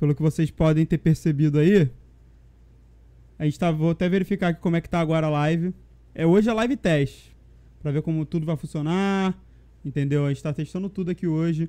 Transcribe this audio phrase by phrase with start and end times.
[0.00, 1.90] pelo que vocês podem ter percebido aí,
[3.38, 5.74] a gente tá, vou até verificar aqui como é que tá agora a live.
[6.14, 7.36] É hoje a live teste,
[7.82, 9.38] para ver como tudo vai funcionar,
[9.84, 10.24] entendeu?
[10.24, 11.68] A gente tá testando tudo aqui hoje.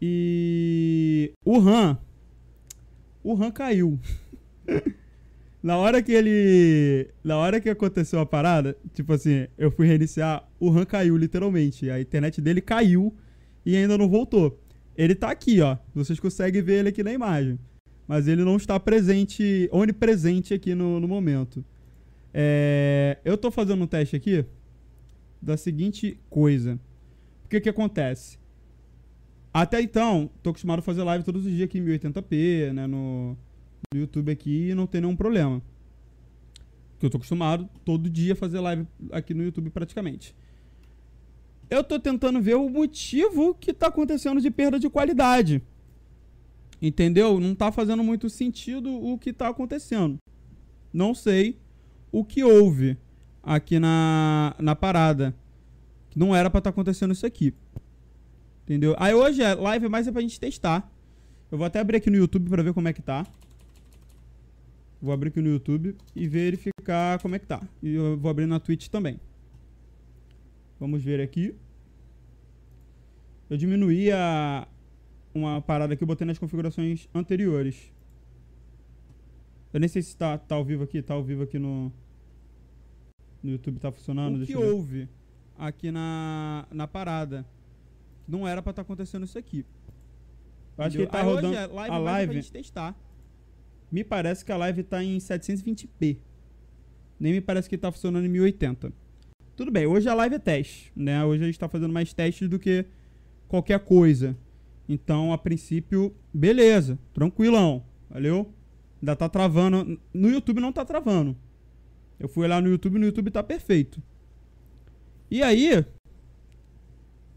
[0.00, 1.98] E o RAM,
[3.24, 3.98] o RAM caiu.
[5.60, 10.48] na hora que ele, na hora que aconteceu a parada, tipo assim, eu fui reiniciar,
[10.60, 11.90] o RAM caiu literalmente.
[11.90, 13.12] A internet dele caiu
[13.66, 14.61] e ainda não voltou.
[14.96, 15.76] Ele tá aqui, ó.
[15.94, 17.58] Vocês conseguem ver ele aqui na imagem.
[18.06, 21.64] Mas ele não está presente, onipresente aqui no, no momento.
[22.34, 24.44] É, eu tô fazendo um teste aqui
[25.40, 26.78] da seguinte coisa.
[27.44, 28.38] O que que acontece?
[29.52, 33.36] Até então, tô acostumado a fazer live todos os dias aqui em 1080p, né, no,
[33.92, 35.60] no YouTube aqui e não tem nenhum problema.
[36.92, 40.34] Porque eu tô acostumado todo dia a fazer live aqui no YouTube praticamente.
[41.72, 45.62] Eu tô tentando ver o motivo que tá acontecendo de perda de qualidade.
[46.82, 47.40] Entendeu?
[47.40, 50.18] Não tá fazendo muito sentido o que tá acontecendo.
[50.92, 51.58] Não sei
[52.12, 52.98] o que houve
[53.42, 55.34] aqui na, na parada.
[56.14, 57.54] Não era para estar tá acontecendo isso aqui.
[58.64, 58.94] Entendeu?
[58.98, 60.92] Aí hoje a live mais é pra gente testar.
[61.50, 63.26] Eu vou até abrir aqui no YouTube pra ver como é que tá.
[65.00, 67.62] Vou abrir aqui no YouTube e verificar como é que tá.
[67.82, 69.18] E eu vou abrir na Twitch também.
[70.82, 71.54] Vamos ver aqui.
[73.48, 74.66] Eu diminuí a,
[75.32, 77.92] uma parada que eu botei nas configurações anteriores.
[79.72, 81.00] Eu nem sei se tá, tá ao vivo aqui.
[81.00, 81.92] Tá ao vivo aqui no...
[83.40, 84.42] No YouTube tá funcionando.
[84.42, 85.08] O que houve
[85.56, 87.46] aqui na, na parada?
[88.26, 89.64] Não era pra estar tá acontecendo isso aqui.
[90.76, 92.32] Eu acho que ele tá rodando é live, a live.
[92.32, 92.96] Pra gente testar.
[93.88, 96.18] Me parece que a live tá em 720p.
[97.20, 98.92] Nem me parece que tá funcionando em 1080.
[99.54, 101.22] Tudo bem, hoje a live é teste, né?
[101.22, 102.86] Hoje a gente tá fazendo mais testes do que
[103.46, 104.34] qualquer coisa.
[104.88, 108.50] Então, a princípio, beleza, tranquilão, valeu?
[109.00, 110.00] Ainda tá travando.
[110.12, 111.36] No YouTube não tá travando.
[112.18, 114.02] Eu fui lá no YouTube, no YouTube tá perfeito.
[115.30, 115.84] E aí,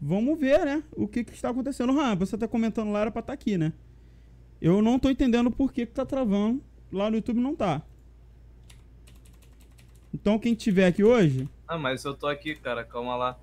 [0.00, 0.82] vamos ver, né?
[0.92, 1.98] O que, que está acontecendo.
[2.00, 3.74] Ah, você tá comentando lá, era pra estar tá aqui, né?
[4.60, 6.62] Eu não tô entendendo por que, que tá travando.
[6.90, 7.82] Lá no YouTube não tá.
[10.14, 11.46] Então quem tiver aqui hoje.
[11.68, 13.38] Ah, mas eu tô aqui, cara, calma lá.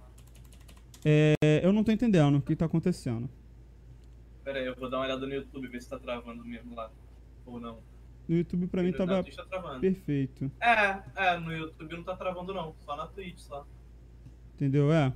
[1.04, 3.30] É, eu não tô entendendo o que tá acontecendo.
[4.44, 6.90] Pera aí, eu vou dar uma olhada no YouTube, ver se tá travando mesmo lá.
[7.46, 7.80] Ou não.
[8.28, 10.50] No YouTube pra mim tava tá perfeito.
[10.62, 13.68] É, é, no YouTube não tá travando não, só na Twitch só.
[14.56, 14.92] Entendeu?
[14.94, 15.14] É.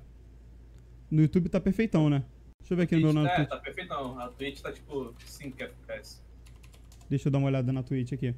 [1.10, 2.26] No YouTube tá perfeitão, né?
[2.60, 3.42] Deixa eu ver aqui Twitch, no meu nome.
[3.42, 4.20] É, tá perfeitão.
[4.20, 6.22] A Twitch tá tipo 5 FPS.
[7.10, 8.36] Deixa eu dar uma olhada na Twitch aqui.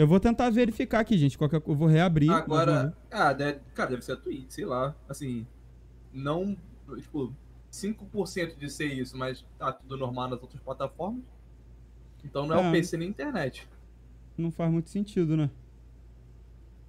[0.00, 1.36] Eu vou tentar verificar aqui, gente.
[1.36, 1.62] Qualquer...
[1.66, 2.30] Eu vou reabrir.
[2.30, 4.96] Agora, ah, deve, cara, deve ser a Twitch, sei lá.
[5.06, 5.46] Assim,
[6.10, 6.56] não,
[6.96, 7.36] tipo,
[7.70, 11.22] 5% de ser isso, mas tá tudo normal nas outras plataformas.
[12.24, 13.68] Então não é, é o PC nem a internet.
[14.38, 15.50] Não faz muito sentido, né?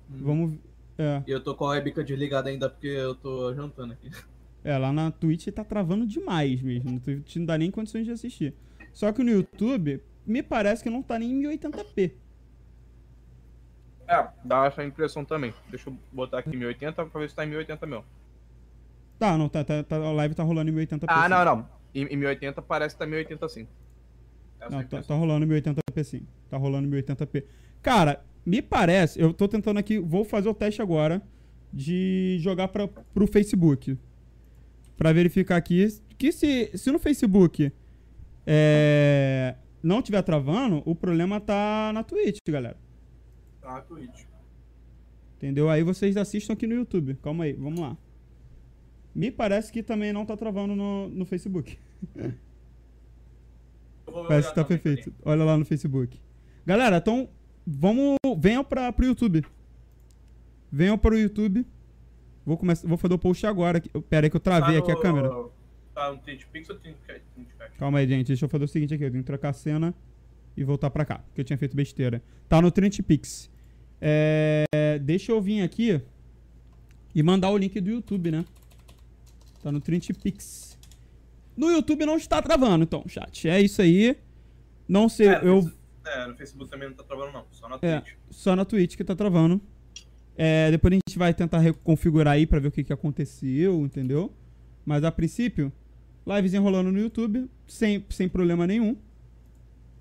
[0.10, 0.20] Hum.
[0.22, 0.60] Vamos.
[0.98, 1.22] É.
[1.28, 4.10] E eu tô com a webcam desligada ainda porque eu tô jantando aqui.
[4.64, 6.92] É, lá na Twitch tá travando demais mesmo.
[6.92, 8.54] No Twitch não dá nem condições de assistir.
[8.94, 12.21] Só que no YouTube, me parece que não tá nem em 1080p.
[14.12, 15.54] É, dá essa impressão também.
[15.70, 18.04] Deixa eu botar aqui 1080 pra ver se tá em 1080 mesmo.
[19.18, 21.06] Tá, não, tá, tá, tá, a live tá rolando em 1080p.
[21.08, 21.70] Ah, não, não.
[21.96, 23.68] Em, em 1080 parece que tá em 1080 sim.
[24.60, 26.28] Essa não, tá, tá rolando em 1080p sim.
[26.50, 27.46] Tá rolando em 1080p.
[27.82, 31.22] Cara, me parece, eu tô tentando aqui, vou fazer o teste agora
[31.72, 33.98] de jogar pra, pro Facebook
[34.98, 37.72] para verificar aqui que se, se no Facebook
[38.46, 42.78] é, não tiver travando, o problema tá na Twitch, galera.
[43.62, 44.26] Tá na Twitch.
[45.38, 45.70] Entendeu?
[45.70, 47.16] Aí vocês assistam aqui no YouTube.
[47.16, 47.98] Calma aí, vamos lá.
[49.14, 51.78] Me parece que também não tá travando no, no Facebook.
[54.06, 55.12] Parece que tá perfeito.
[55.12, 55.20] Também.
[55.26, 56.20] Olha lá no Facebook.
[56.66, 57.30] Galera, então
[57.66, 58.18] vamos.
[58.38, 59.46] Venham para pro YouTube.
[60.72, 61.66] Venham para o YouTube.
[62.46, 63.82] Vou, começar, vou fazer o post agora.
[64.10, 65.30] Pera aí que eu travei tá aqui a câmera.
[65.94, 66.78] Tá no Pix ou
[67.78, 68.28] Calma aí, gente.
[68.28, 69.04] Deixa eu fazer o seguinte aqui.
[69.04, 69.94] Eu tenho que trocar a cena
[70.56, 71.20] e voltar pra cá.
[71.20, 72.22] Porque eu tinha feito besteira.
[72.48, 73.50] Tá no Trent Pix.
[74.00, 74.66] É,
[75.02, 76.02] deixa eu vir aqui
[77.14, 78.46] e mandar o link do YouTube, né?
[79.62, 80.78] Tá no Trent Pix.
[81.56, 83.48] No YouTube não está travando, então, chat.
[83.48, 84.18] É isso aí.
[84.88, 85.72] Não sei, é, eu...
[86.06, 87.46] É, no Facebook também não tá travando, não.
[87.52, 88.14] Só na é, Twitch.
[88.14, 89.62] É, só na Twitch que tá travando.
[90.36, 94.34] É, depois a gente vai tentar reconfigurar aí pra ver o que, que aconteceu, entendeu?
[94.86, 95.72] Mas a princípio,
[96.26, 98.98] lives enrolando no YouTube, sem, sem problema nenhum.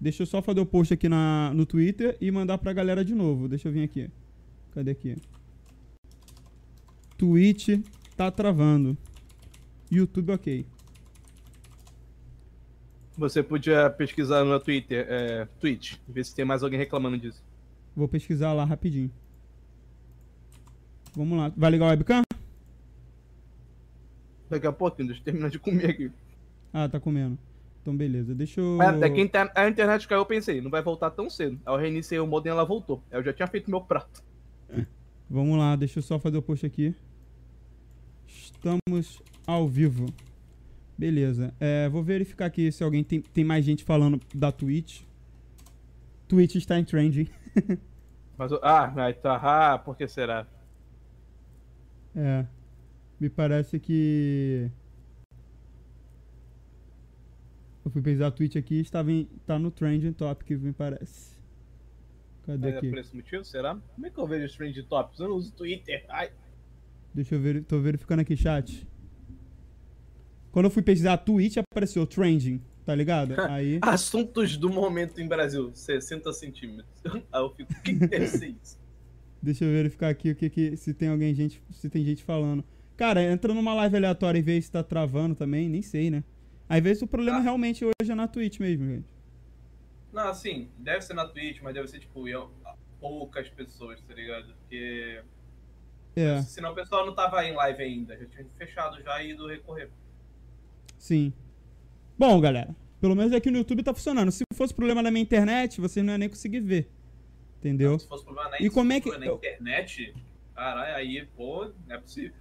[0.01, 3.15] Deixa eu só fazer o post aqui na, no Twitter e mandar pra galera de
[3.15, 3.49] novo.
[3.49, 4.09] Deixa eu vir aqui.
[4.73, 5.17] Cadê aqui?
[7.19, 7.81] Twitch
[8.17, 8.97] tá travando.
[9.91, 10.65] YouTube ok.
[13.19, 17.43] Você podia pesquisar no Twitter, é, Twitch, ver se tem mais alguém reclamando disso.
[17.95, 19.11] Vou pesquisar lá rapidinho.
[21.15, 21.53] Vamos lá.
[21.55, 22.23] Vai ligar o webcam?
[24.49, 26.11] Daqui a deixa eu terminar de comer aqui.
[26.73, 27.37] Ah, tá comendo.
[27.81, 28.81] Então beleza, deixa eu.
[28.83, 29.21] É, é que
[29.55, 31.59] a internet caiu, eu pensei, não vai voltar tão cedo.
[31.65, 33.03] Aí eu reiniciei o modem e ela voltou.
[33.11, 34.23] Eu já tinha feito meu prato.
[35.29, 36.95] Vamos lá, deixa eu só fazer o post aqui.
[38.27, 40.07] Estamos ao vivo.
[40.99, 41.55] Beleza.
[41.59, 45.03] É, vou verificar aqui se alguém tem, tem mais gente falando da Twitch.
[46.29, 47.29] Twitch está em trending.
[48.37, 48.93] Mas, ah,
[49.23, 49.37] tá.
[49.37, 50.47] Ah, por que será?
[52.15, 52.45] É.
[53.19, 54.71] Me parece que.
[57.85, 61.37] Eu fui pesquisar a Twitch aqui e estava em, tá no trending topic, me parece.
[62.45, 62.87] Cadê Mas aqui?
[62.87, 63.79] É por esse motivo, será?
[63.95, 65.21] Como é que eu vejo os trending topics?
[65.21, 66.05] Eu não uso Twitter.
[66.09, 66.31] Ai.
[67.15, 68.87] Deixa eu ver, tô verificando aqui chat.
[70.53, 73.35] Quando eu fui pesquisar a Twitch, apareceu trending, tá ligado?
[73.51, 73.79] Aí.
[73.81, 77.01] Assuntos do momento em Brasil, 60 centímetros.
[77.33, 78.79] Aí eu fico, o que, que deve ser isso?
[79.43, 82.63] Deixa eu verificar aqui o que, que se tem alguém gente, se tem gente falando.
[82.97, 86.23] Cara, entra numa live aleatória e vê se tá travando também, nem sei, né?
[86.71, 87.43] Às vezes o problema Ah.
[87.43, 89.09] realmente hoje é na Twitch mesmo, gente.
[90.13, 92.25] Não, assim, deve ser na Twitch, mas deve ser, tipo,
[93.01, 94.55] poucas pessoas, tá ligado?
[94.55, 95.21] Porque
[96.15, 98.17] É, senão o pessoal não tava em live ainda.
[98.17, 99.91] Já tinha fechado já e ido recorrer.
[100.97, 101.33] sim.
[102.19, 104.31] Bom, galera, pelo menos aqui no YouTube tá funcionando.
[104.31, 106.89] Se fosse problema da minha internet, vocês não iam nem conseguir ver.
[107.59, 107.99] Entendeu?
[107.99, 110.15] Se fosse problema na, E como é que- na internet,
[110.55, 112.37] caralho, aí, pô, não é possível.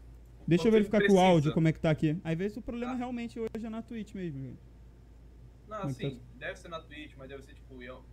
[0.49, 2.17] Deixa eu verificar com o áudio como é que tá aqui.
[2.23, 4.57] Às vezes o problema realmente hoje é na Twitch mesmo.
[5.67, 8.03] Não, Como é assim, deve ser na Twitch, mas deve ser, tipo, eu-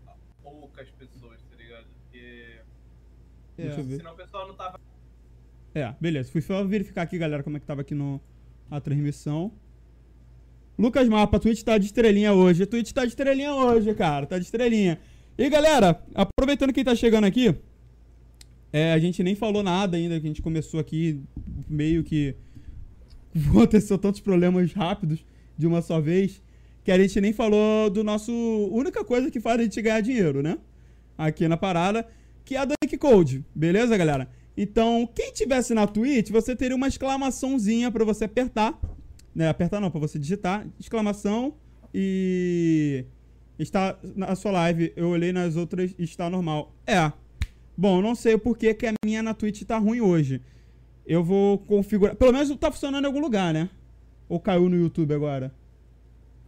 [0.43, 1.87] poucas pessoas, tá ligado?
[2.03, 2.61] Porque
[3.57, 3.97] Deixa eu ver.
[3.97, 4.79] senão o pessoal não tava.
[5.75, 6.31] É, beleza.
[6.31, 8.21] Fui só verificar aqui, galera, como é que tava aqui no,
[8.71, 9.53] a transmissão.
[10.79, 12.63] Lucas Mapa, a Twitch tá de estrelinha hoje.
[12.63, 14.27] A Twitch tá de estrelinha hoje, cara.
[14.27, 15.01] Tá de estrelinha.
[15.39, 17.55] E galera, aproveitando quem tá chegando aqui,
[18.73, 21.21] é, a gente nem falou nada ainda, que a gente começou aqui
[21.69, 22.35] meio que.
[23.49, 25.25] Aconteceu tantos problemas rápidos
[25.59, 26.43] de uma só vez,
[26.83, 28.33] que a gente nem falou do nosso.
[28.73, 30.59] única coisa que faz a gente ganhar dinheiro, né?
[31.17, 32.07] Aqui na parada,
[32.45, 33.45] que é a Dunk Code.
[33.55, 34.29] Beleza, galera?
[34.57, 38.79] Então, quem tivesse na Twitch, você teria uma exclamaçãozinha pra você apertar.
[39.35, 40.67] Né, apertar não, pra você digitar.
[40.81, 41.55] Exclamação
[41.93, 43.05] e.
[43.59, 44.93] Está na sua live.
[44.97, 46.75] Eu olhei nas outras está normal.
[46.87, 47.13] É.
[47.77, 50.41] Bom, não sei o porquê que a minha na Twitch tá ruim hoje.
[51.07, 52.17] Eu vou configurar.
[52.17, 53.69] Pelo menos tá funcionando em algum lugar, né?
[54.29, 55.55] Ou caiu no YouTube agora?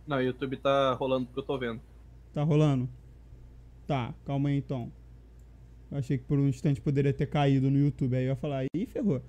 [0.07, 1.81] Não, o YouTube tá rolando porque eu tô vendo.
[2.33, 2.89] Tá rolando?
[3.87, 4.91] Tá, calma aí então.
[5.91, 8.17] Eu achei que por um instante poderia ter caído no YouTube.
[8.17, 9.23] Aí eu ia falar, ih, ferrou.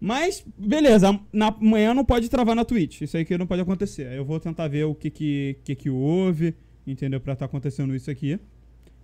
[0.00, 3.02] Mas, beleza, na manhã não pode travar na Twitch.
[3.02, 4.12] Isso aí que não pode acontecer.
[4.12, 6.54] Eu vou tentar ver o que que, que, que houve,
[6.86, 7.20] entendeu?
[7.20, 8.38] Pra tá acontecendo isso aqui.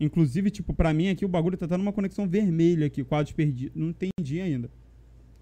[0.00, 3.76] Inclusive, tipo, pra mim aqui o bagulho tá dando uma conexão vermelha aqui, quadros perdidos.
[3.76, 4.70] Não entendi ainda.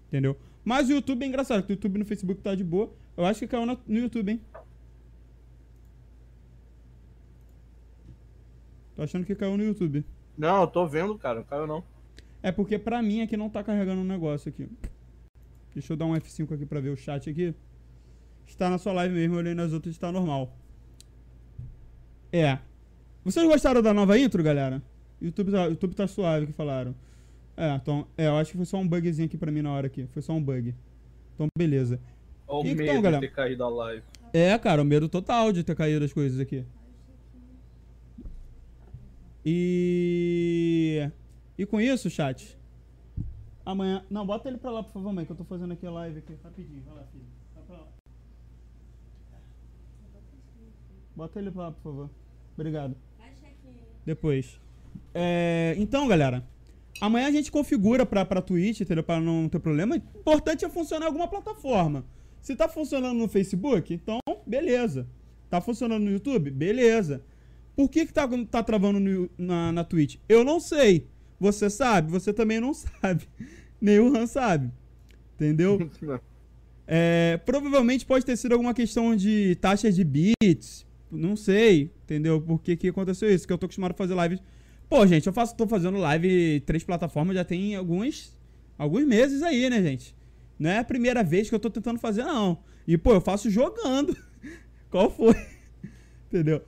[0.09, 0.37] Entendeu?
[0.65, 2.93] Mas o YouTube é engraçado, o YouTube no Facebook tá de boa.
[3.15, 4.41] Eu acho que caiu no, no YouTube, hein?
[8.95, 10.03] Tô achando que caiu no YouTube.
[10.37, 11.83] Não, eu tô vendo, cara, não caiu não.
[12.43, 14.69] É porque pra mim aqui não tá carregando um negócio aqui.
[15.73, 17.55] Deixa eu dar um F5 aqui pra ver o chat aqui.
[18.45, 20.57] Está na sua live mesmo, eu olhei nas outras está normal.
[22.31, 22.59] É.
[23.23, 24.81] Vocês gostaram da nova intro, galera?
[25.21, 26.95] YouTube tá, YouTube tá suave que falaram.
[27.57, 29.87] É, então, é, eu acho que foi só um bugzinho aqui pra mim na hora
[29.87, 30.07] aqui.
[30.13, 30.73] Foi só um bug.
[31.35, 31.99] Então, beleza.
[32.47, 33.21] Olha o Então, medo galera.
[33.21, 34.03] de ter caído a live.
[34.33, 36.65] É, cara, o medo total de ter caído as coisas aqui.
[39.45, 41.09] E.
[41.57, 42.57] E com isso, chat.
[43.65, 44.03] Amanhã.
[44.09, 46.19] Não, bota ele pra lá, por favor, mãe, que eu tô fazendo aqui a live
[46.19, 46.33] aqui.
[46.43, 47.25] Rapidinho, vai lá, filho.
[47.55, 47.87] Vai pra lá.
[51.15, 52.09] Bota ele pra lá, por favor.
[52.53, 52.95] Obrigado.
[54.09, 54.59] Depois.
[55.13, 56.43] É, então, galera.
[56.99, 59.03] Amanhã a gente configura pra, pra Twitch, entendeu?
[59.03, 59.93] Pra não ter problema.
[59.93, 62.03] O importante é funcionar em alguma plataforma.
[62.41, 65.05] Se tá funcionando no Facebook, então, beleza.
[65.47, 66.49] Tá funcionando no YouTube?
[66.49, 67.21] Beleza.
[67.75, 70.15] Por que que tá, tá travando no- na, na Twitch?
[70.27, 71.05] Eu não sei.
[71.39, 72.09] Você sabe?
[72.11, 73.29] Você também não sabe.
[73.79, 74.71] Nem o Han sabe.
[75.35, 75.77] Entendeu?
[76.91, 80.87] É, provavelmente pode ter sido alguma questão de taxa de bits.
[81.11, 82.41] Não sei, entendeu?
[82.41, 83.45] Por que, que aconteceu isso?
[83.45, 84.41] Que eu tô acostumado a fazer lives.
[84.89, 88.35] Pô, gente, eu faço, tô fazendo live três plataformas já tem alguns,
[88.77, 90.15] alguns meses aí, né, gente?
[90.57, 92.57] Não é a primeira vez que eu tô tentando fazer, não.
[92.87, 94.17] E, pô, eu faço jogando.
[94.89, 95.35] Qual foi?
[96.27, 96.63] entendeu?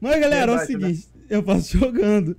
[0.00, 2.36] Mas, galera, Verdade, é o seguinte, eu faço jogando.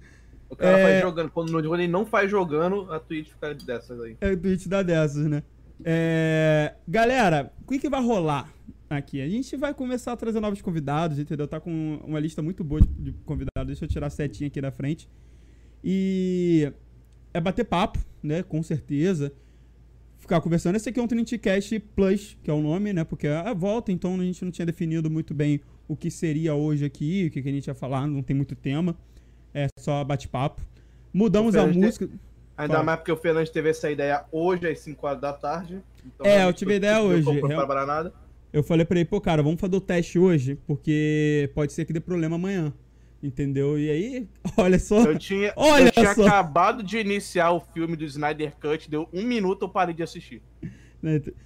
[0.50, 0.84] O cara É.
[0.84, 1.32] faz jogando.
[1.32, 4.16] Quando, quando ele não faz jogando, a Twitch fica dessas aí.
[4.22, 5.42] É o Twitch da dessas, né?
[5.84, 8.54] É, galera, o que, que vai rolar
[8.98, 9.22] aqui.
[9.22, 11.48] A gente vai começar a trazer novos convidados, entendeu?
[11.48, 13.68] Tá com uma lista muito boa de, de convidados.
[13.68, 15.10] Deixa eu tirar a setinha aqui da frente.
[15.84, 16.72] E
[17.34, 18.44] é bater papo, né?
[18.44, 19.34] Com certeza.
[20.18, 20.76] Ficar conversando.
[20.76, 23.04] Esse aqui é um Trinitycast Plus, que é o nome, né?
[23.04, 26.56] Porque é a volta, então a gente não tinha definido muito bem o que seria
[26.56, 28.96] hoje aqui, o que, que a gente ia falar, não tem muito tema.
[29.54, 30.62] É só bate-papo.
[31.14, 32.10] Mudamos a música.
[32.58, 32.86] Ainda Fala.
[32.86, 35.82] mais porque o Fernandes teve essa ideia hoje às 5 horas da tarde.
[36.06, 37.26] Então é, eu tive ideia hoje.
[37.42, 38.14] Não nada.
[38.54, 41.92] Eu falei pra ele, pô, cara, vamos fazer o teste hoje, porque pode ser que
[41.92, 42.72] dê problema amanhã.
[43.22, 43.80] Entendeu?
[43.80, 45.04] E aí, olha só.
[45.04, 46.26] Eu tinha, olha eu tinha só.
[46.26, 50.42] acabado de iniciar o filme do Snyder Cut, deu um minuto, eu parei de assistir.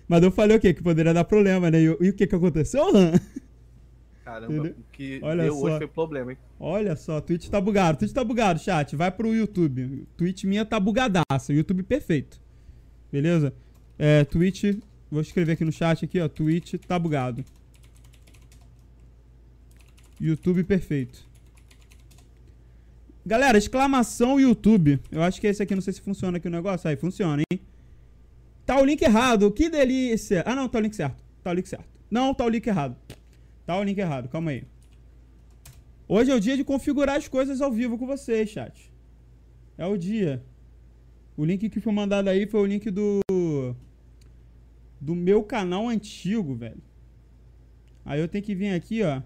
[0.07, 0.73] Mas eu falei o quê?
[0.73, 1.79] Que poderia dar problema, né?
[1.79, 3.13] E, e o que que aconteceu, Han?
[4.23, 5.61] Caramba, o que Olha deu só.
[5.61, 6.37] hoje foi problema, hein?
[6.59, 7.99] Olha só, Twitch tá bugado.
[7.99, 8.93] Twitch tá bugado, chat.
[8.93, 10.05] Vai pro YouTube.
[10.17, 11.53] Twitch minha tá bugadaça.
[11.53, 12.39] YouTube perfeito.
[13.09, 13.53] Beleza?
[13.97, 14.77] É, Twitch.
[15.09, 16.27] Vou escrever aqui no chat aqui, ó.
[16.27, 17.43] Twitch tá bugado.
[20.19, 21.25] YouTube perfeito.
[23.25, 24.99] Galera, exclamação YouTube.
[25.11, 26.89] Eu acho que esse aqui, não sei se funciona aqui o negócio.
[26.89, 27.59] Aí, funciona, hein?
[28.65, 29.51] Tá o link errado.
[29.51, 30.43] Que delícia.
[30.45, 31.23] Ah, não, tá o link certo.
[31.43, 31.85] Tá o link certo.
[32.09, 32.95] Não, tá o link errado.
[33.65, 34.63] Tá o link errado, calma aí.
[36.07, 38.89] Hoje é o dia de configurar as coisas ao vivo com vocês, chat.
[39.77, 40.41] É o dia.
[41.35, 43.19] O link que foi mandado aí foi o link do
[45.07, 46.83] do meu canal antigo, velho.
[48.03, 49.21] Aí eu tenho que vir aqui, ó,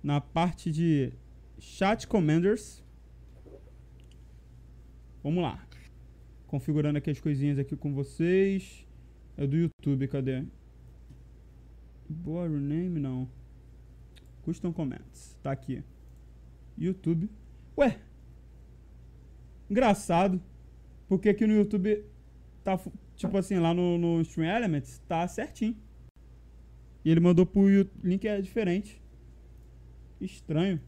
[0.00, 1.12] na parte de
[1.58, 2.80] chat commanders.
[5.20, 5.60] Vamos lá.
[6.46, 8.86] Configurando aqui as coisinhas aqui com vocês.
[9.36, 10.44] É do YouTube, cadê?
[12.08, 13.28] Boa name não.
[14.42, 15.36] Custom Comments.
[15.42, 15.82] Tá aqui.
[16.78, 17.28] YouTube.
[17.76, 17.98] Ué.
[19.68, 20.40] Engraçado.
[21.08, 22.04] Porque aqui no YouTube
[22.62, 22.78] tá,
[23.16, 25.76] tipo assim, lá no, no Stream Elements, tá certinho.
[27.04, 27.66] E ele mandou pro
[28.02, 29.00] link é diferente.
[30.20, 30.80] Estranho.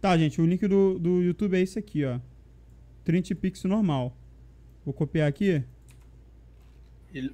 [0.00, 2.20] Tá, gente, o link do, do YouTube é esse aqui, ó.
[3.04, 4.16] 30 pixels normal.
[4.84, 5.62] Vou copiar aqui.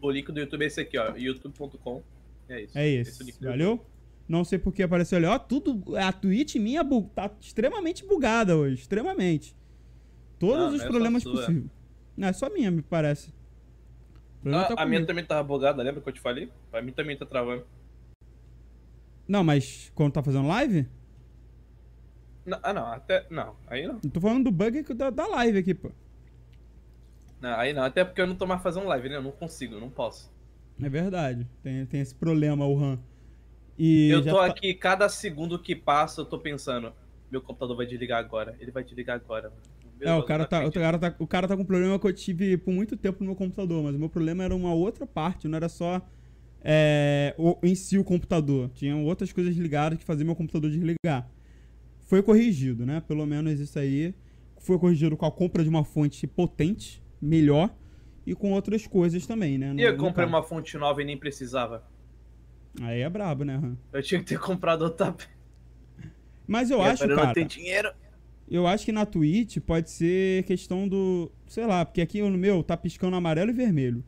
[0.02, 1.16] O link do YouTube é esse aqui, ó.
[1.16, 2.02] youtube.com
[2.48, 2.78] é isso.
[2.78, 3.22] É esse.
[3.22, 3.84] esse Valeu?
[4.28, 5.26] Não sei porque apareceu ali.
[5.26, 5.96] Ó, tudo.
[5.96, 6.84] A Twitch minha
[7.14, 8.82] tá extremamente bugada hoje.
[8.82, 9.56] Extremamente.
[10.38, 11.70] Todos não, os não é problemas possíveis.
[12.17, 13.33] Não, é só minha, me parece.
[14.47, 16.50] Ah, tá a minha também tava bugada, lembra que eu te falei?
[16.73, 17.64] A minha também tá travando.
[19.29, 20.88] Não, mas quando tá fazendo live?
[22.45, 23.26] Não, ah, não, até.
[23.31, 24.00] Não, aí não.
[24.02, 25.93] Eu tô falando do bug da, da live aqui, pô.
[27.40, 29.17] Não, aí não, até porque eu não tô mais fazendo live, né?
[29.17, 30.31] Eu não consigo, eu não posso.
[30.83, 31.47] É verdade.
[31.62, 32.99] Tem, tem esse problema, o RAM.
[33.79, 34.47] E eu tô tá...
[34.47, 36.93] aqui, cada segundo que passa, eu tô pensando,
[37.31, 38.57] meu computador vai desligar agora.
[38.61, 39.52] Ele vai desligar agora.
[40.00, 42.12] É, o cara, tá, o, cara tá, o cara tá com um problema que eu
[42.12, 45.47] tive por muito tempo no meu computador, mas o meu problema era uma outra parte,
[45.49, 46.00] não era só
[46.62, 48.71] é, o, em si o computador.
[48.75, 51.28] Tinham outras coisas ligadas que faziam meu computador desligar.
[52.07, 53.00] Foi corrigido, né?
[53.07, 54.14] Pelo menos isso aí.
[54.59, 57.75] Foi corrigido com a compra de uma fonte potente, melhor
[58.26, 59.73] e com outras coisas também, né?
[59.73, 61.85] No, e eu comprei uma fonte nova e nem precisava.
[62.83, 63.76] Aí é brabo, né, Han?
[63.92, 65.14] Eu tinha que ter comprado outra.
[66.47, 67.26] Mas eu e acho, cara.
[67.26, 67.90] Não tem dinheiro.
[68.50, 71.30] Eu acho que na Twitch pode ser questão do.
[71.47, 74.02] Sei lá, porque aqui no meu tá piscando amarelo e vermelho.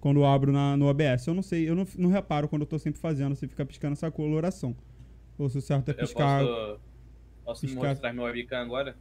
[0.00, 1.26] Quando eu abro na, no OBS.
[1.26, 3.92] Eu não sei, eu não, não reparo quando eu tô sempre fazendo, se fica piscando
[3.92, 4.76] essa coloração.
[5.38, 6.42] Ou se o certo é piscar.
[6.42, 6.80] Eu posso,
[7.44, 7.88] posso piscar...
[7.90, 8.96] mostrar meu webcam agora?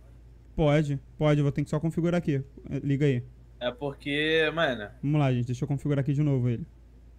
[0.56, 2.44] Pode, pode, eu vou ter que só configurar aqui.
[2.84, 3.24] Liga aí.
[3.60, 4.90] É porque, mano.
[5.02, 5.48] Vamos lá, gente.
[5.48, 6.66] Deixa eu configurar aqui de novo ele.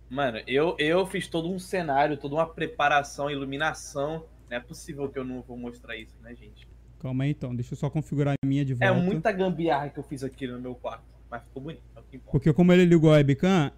[0.08, 4.24] Mano, eu, eu fiz todo um cenário, toda uma preparação, iluminação.
[4.48, 6.66] Não é possível que eu não vou mostrar isso, né, gente?
[6.98, 9.02] Calma aí então, deixa eu só configurar a minha de é volta.
[9.02, 11.04] É muita gambiarra que eu fiz aqui no meu quarto.
[11.30, 12.32] Mas ficou bonito, é o que importa.
[12.32, 13.70] Porque como ele ligou a webcam,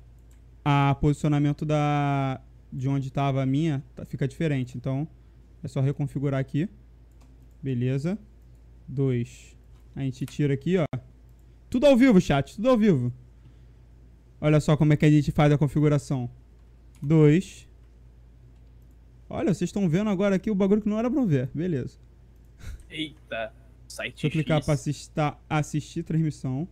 [0.64, 2.40] a posicionamento da
[2.72, 4.76] de onde estava a minha tá, fica diferente.
[4.76, 5.06] Então,
[5.62, 6.68] é só reconfigurar aqui.
[7.62, 8.18] Beleza.
[8.88, 9.56] 2.
[9.96, 10.86] A gente tira aqui, ó.
[11.68, 13.12] Tudo ao vivo, chat, tudo ao vivo.
[14.40, 16.30] Olha só como é que a gente faz a configuração.
[17.02, 17.68] 2.
[19.28, 21.50] Olha, vocês estão vendo agora aqui o bagulho que não era pra ver.
[21.54, 21.98] Beleza.
[22.90, 23.52] Eita.
[23.88, 25.12] Site Deixa eu clicar para assistir,
[25.48, 26.68] assistir transmissão.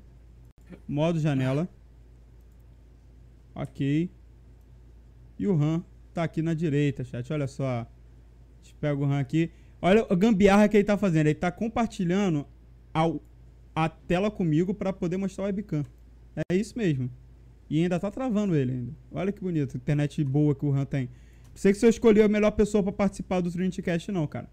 [0.87, 1.69] Modo janela.
[3.55, 4.11] Ok.
[5.39, 7.33] E o RAM tá aqui na direita, chat.
[7.33, 7.67] Olha só.
[7.67, 7.87] A
[8.63, 9.51] gente pega o RAM aqui.
[9.81, 11.27] Olha a gambiarra que ele tá fazendo.
[11.27, 12.47] Ele tá compartilhando
[12.93, 13.21] ao
[13.75, 15.85] a tela comigo para poder mostrar o webcam.
[16.51, 17.09] É isso mesmo.
[17.71, 18.93] E ainda tá travando ele ainda.
[19.13, 21.07] Olha que bonito, internet boa que o Han tem.
[21.07, 24.51] Não sei que se eu escolhi a melhor pessoa para participar do Trinitycast não, cara.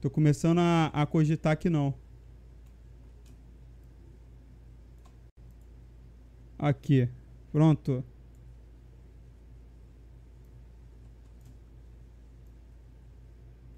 [0.00, 1.94] Tô começando a, a cogitar que não.
[6.58, 7.08] Aqui.
[7.52, 8.02] Pronto.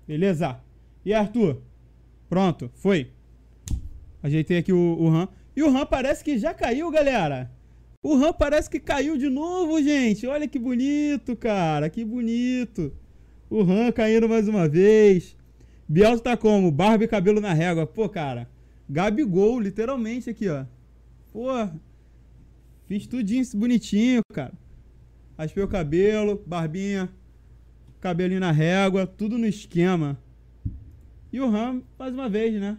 [0.07, 0.61] Beleza?
[1.05, 1.61] E Arthur?
[2.29, 3.11] Pronto, foi.
[4.23, 5.29] Ajeitei aqui o, o RAM.
[5.57, 7.51] E o RAM parece que já caiu, galera.
[8.03, 10.27] O RAM parece que caiu de novo, gente.
[10.27, 11.91] Olha que bonito, cara.
[11.91, 12.93] Que bonito.
[13.51, 15.37] O RAM caindo mais uma vez.
[15.89, 16.71] Biel tá como?
[16.71, 17.87] Barba e cabelo na régua.
[17.87, 18.49] Pô, cara.
[18.89, 20.65] Gabigol, literalmente aqui, ó.
[21.33, 21.49] Pô.
[22.87, 24.53] Fiz tudinho bonitinho, cara.
[25.39, 27.09] Raspei o cabelo, barbinha,
[28.01, 30.19] cabelinho na régua, tudo no esquema.
[31.33, 32.77] E o Ram, mais uma vez, né?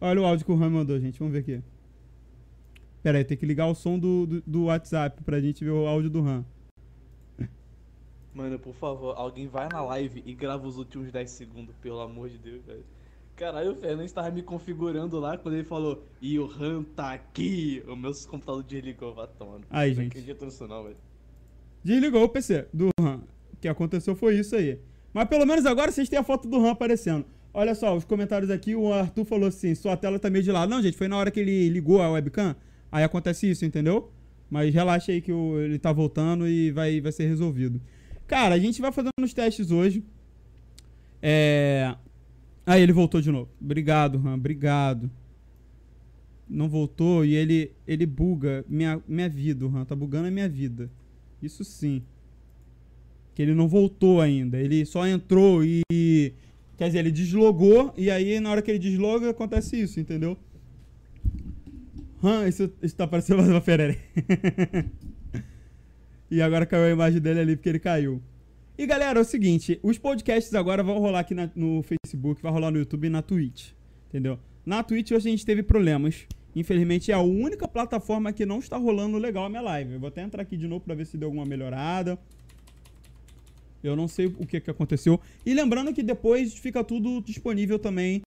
[0.00, 1.18] Olha o áudio que o Ram mandou, gente.
[1.18, 1.62] Vamos ver aqui.
[3.02, 5.86] Pera aí, tem que ligar o som do, do, do WhatsApp pra gente ver o
[5.86, 6.44] áudio do Ram.
[8.34, 12.28] Mano, por favor, alguém vai na live e grava os últimos 10 segundos, pelo amor
[12.28, 12.84] de Deus, velho.
[13.36, 17.82] Caralho, o Fernandes tava me configurando lá quando ele falou, e o RAM tá aqui.
[17.86, 19.64] O meu computador desligou, vai tomando.
[19.70, 20.08] Aí, não gente.
[20.08, 20.96] acredito nisso não, velho.
[21.82, 23.22] Desligou o PC do RAM.
[23.52, 24.80] O que aconteceu foi isso aí.
[25.12, 27.24] Mas pelo menos agora vocês têm a foto do RAM aparecendo.
[27.52, 30.68] Olha só, os comentários aqui, o Arthur falou assim, sua tela tá meio de lado.
[30.68, 32.56] Não, gente, foi na hora que ele ligou a webcam.
[32.90, 34.10] Aí acontece isso, entendeu?
[34.50, 37.80] Mas relaxa aí que ele tá voltando e vai, vai ser resolvido.
[38.26, 40.02] Cara, a gente vai fazendo os testes hoje.
[41.20, 41.94] É...
[42.66, 43.50] Aí ele voltou de novo.
[43.60, 45.10] Obrigado, Ram, obrigado.
[46.48, 49.84] Não voltou e ele, ele buga minha, minha vida, Ram.
[49.84, 50.90] Tá bugando a minha vida.
[51.42, 52.02] Isso sim.
[53.34, 54.58] Que ele não voltou ainda.
[54.58, 55.82] Ele só entrou e.
[56.76, 60.36] Quer dizer, ele deslogou e aí na hora que ele desloga acontece isso, entendeu?
[62.22, 63.98] Hã, isso, isso tá parecendo uma ferere.
[66.34, 68.20] e agora caiu a imagem dele ali porque ele caiu.
[68.76, 72.50] E galera, é o seguinte: os podcasts agora vão rolar aqui na- no Facebook, vai
[72.52, 73.70] rolar no YouTube e na Twitch.
[74.08, 74.38] Entendeu?
[74.66, 76.26] Na Twitch hoje a gente teve problemas.
[76.56, 79.92] Infelizmente é a única plataforma que não está rolando legal a minha live.
[79.94, 82.18] Eu vou até entrar aqui de novo pra ver se deu alguma melhorada.
[83.82, 85.20] Eu não sei o que, que aconteceu.
[85.44, 88.22] E lembrando que depois fica tudo disponível também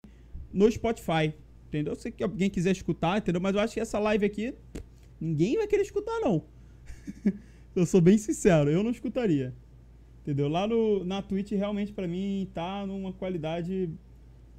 [0.54, 1.34] no Spotify.
[1.67, 1.96] Entendeu?
[1.96, 3.41] Se alguém quiser escutar, entendeu?
[3.41, 4.54] Mas eu acho que essa live aqui,
[5.20, 6.43] ninguém vai querer escutar, não.
[7.80, 9.54] eu sou bem sincero, eu não escutaria.
[10.22, 10.50] Entendeu?
[10.50, 13.90] Lá no, na Twitch, realmente, pra mim, tá numa qualidade.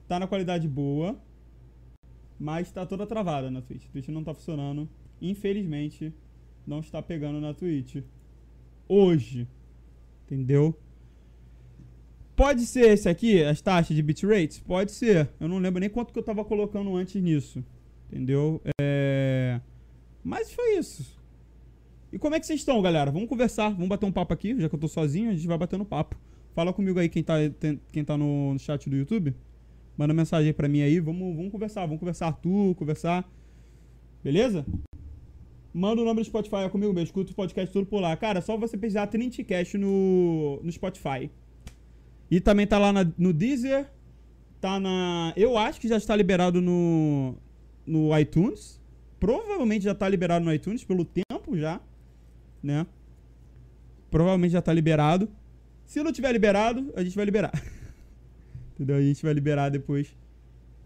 [0.07, 1.21] Tá na qualidade boa.
[2.39, 3.85] Mas tá toda travada na Twitch.
[3.87, 4.89] A Twitch não tá funcionando.
[5.21, 6.15] Infelizmente,
[6.67, 7.97] não está pegando na Twitch.
[8.89, 9.47] Hoje.
[10.25, 10.79] Entendeu?
[12.37, 14.63] Pode ser esse aqui, as taxas de bitrate?
[14.63, 15.29] Pode ser.
[15.41, 17.65] Eu não lembro nem quanto que eu tava colocando antes nisso.
[18.07, 18.63] Entendeu?
[18.81, 19.61] É...
[20.23, 21.18] Mas foi isso.
[22.13, 23.11] E como é que vocês estão, galera?
[23.11, 25.59] Vamos conversar, vamos bater um papo aqui, já que eu tô sozinho, a gente vai
[25.59, 26.17] batendo papo.
[26.55, 27.35] Fala comigo aí quem tá,
[27.93, 29.35] quem tá no, no chat do YouTube.
[29.97, 33.29] Manda mensagem aí pra mim aí, vamos, vamos conversar, vamos conversar Arthur, conversar.
[34.25, 34.65] Beleza?
[35.73, 38.17] Manda o nome do Spotify comigo mesmo, escuta o podcast tudo por lá.
[38.17, 41.31] Cara, só você pesquisar Trintcast no, no Spotify.
[42.31, 43.87] E também tá lá na- no Deezer,
[44.61, 45.33] tá na...
[45.37, 47.35] Eu acho que já está liberado no,
[47.87, 48.81] no iTunes.
[49.21, 51.81] Provavelmente já tá liberado no iTunes, pelo tempo já,
[52.63, 52.87] né?
[54.11, 55.29] Provavelmente já tá liberado.
[55.85, 57.53] Se não tiver liberado, a gente vai liberar.
[58.75, 58.97] Entendeu?
[58.97, 60.15] A gente vai liberar depois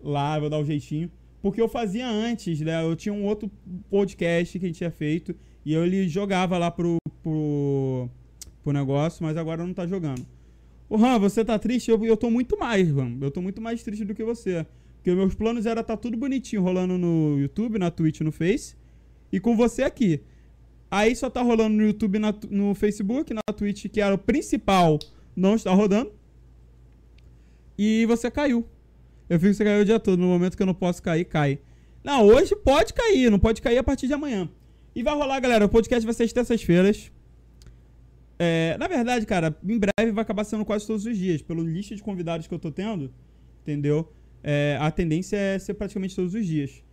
[0.03, 1.11] lá, vou dar um jeitinho.
[1.41, 2.83] Porque eu fazia antes, né?
[2.83, 3.51] Eu tinha um outro
[3.91, 8.09] podcast que a gente tinha feito e eu ele jogava lá pro, pro,
[8.63, 10.25] pro negócio, mas agora não tá jogando.
[10.89, 11.91] Ô, Ram, você tá triste?
[11.91, 13.17] Eu, eu tô muito mais, Ram.
[13.21, 14.67] Eu tô muito mais triste do que você.
[14.97, 18.77] Porque meus planos era tá tudo bonitinho rolando no YouTube, na Twitch, no Face.
[19.33, 20.21] E com você aqui.
[20.93, 22.19] Aí só tá rolando no YouTube,
[22.51, 24.99] no Facebook, na Twitch, que era o principal,
[25.35, 26.13] não está rodando.
[27.79, 28.69] E você caiu.
[29.27, 30.21] Eu fico você caiu o dia todo.
[30.21, 31.59] No momento que eu não posso cair, cai.
[32.05, 34.51] Não, hoje pode cair, não pode cair a partir de amanhã.
[34.95, 35.65] E vai rolar, galera.
[35.65, 37.11] O podcast vai ser às terças-feiras.
[38.39, 41.41] É, na verdade, cara, em breve vai acabar sendo quase todos os dias.
[41.41, 43.11] Pelo lista de convidados que eu tô tendo,
[43.63, 44.13] entendeu?
[44.43, 46.85] É, a tendência é ser praticamente todos os dias.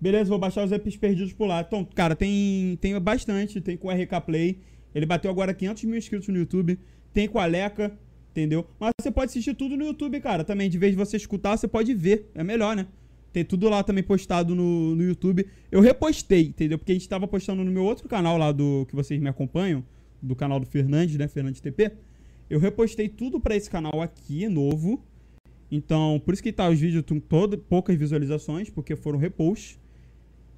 [0.00, 1.60] Beleza, vou baixar os apps perdidos por lá.
[1.60, 3.60] Então, cara, tem, tem bastante.
[3.60, 4.60] Tem com o RK Play.
[4.94, 6.78] Ele bateu agora 500 mil inscritos no YouTube.
[7.12, 7.98] Tem com a Leca,
[8.30, 8.66] entendeu?
[8.78, 10.44] Mas você pode assistir tudo no YouTube, cara.
[10.44, 12.30] Também, de vez de você escutar, você pode ver.
[12.34, 12.86] É melhor, né?
[13.32, 15.46] Tem tudo lá também postado no, no YouTube.
[15.70, 16.78] Eu repostei, entendeu?
[16.78, 19.84] Porque a gente tava postando no meu outro canal lá do que vocês me acompanham,
[20.22, 21.28] do canal do Fernandes, né?
[21.28, 21.92] Fernandes TP.
[22.48, 25.04] Eu repostei tudo pra esse canal aqui, novo.
[25.70, 27.20] Então, por isso que tá os vídeos com
[27.68, 29.78] poucas visualizações, porque foram reposts.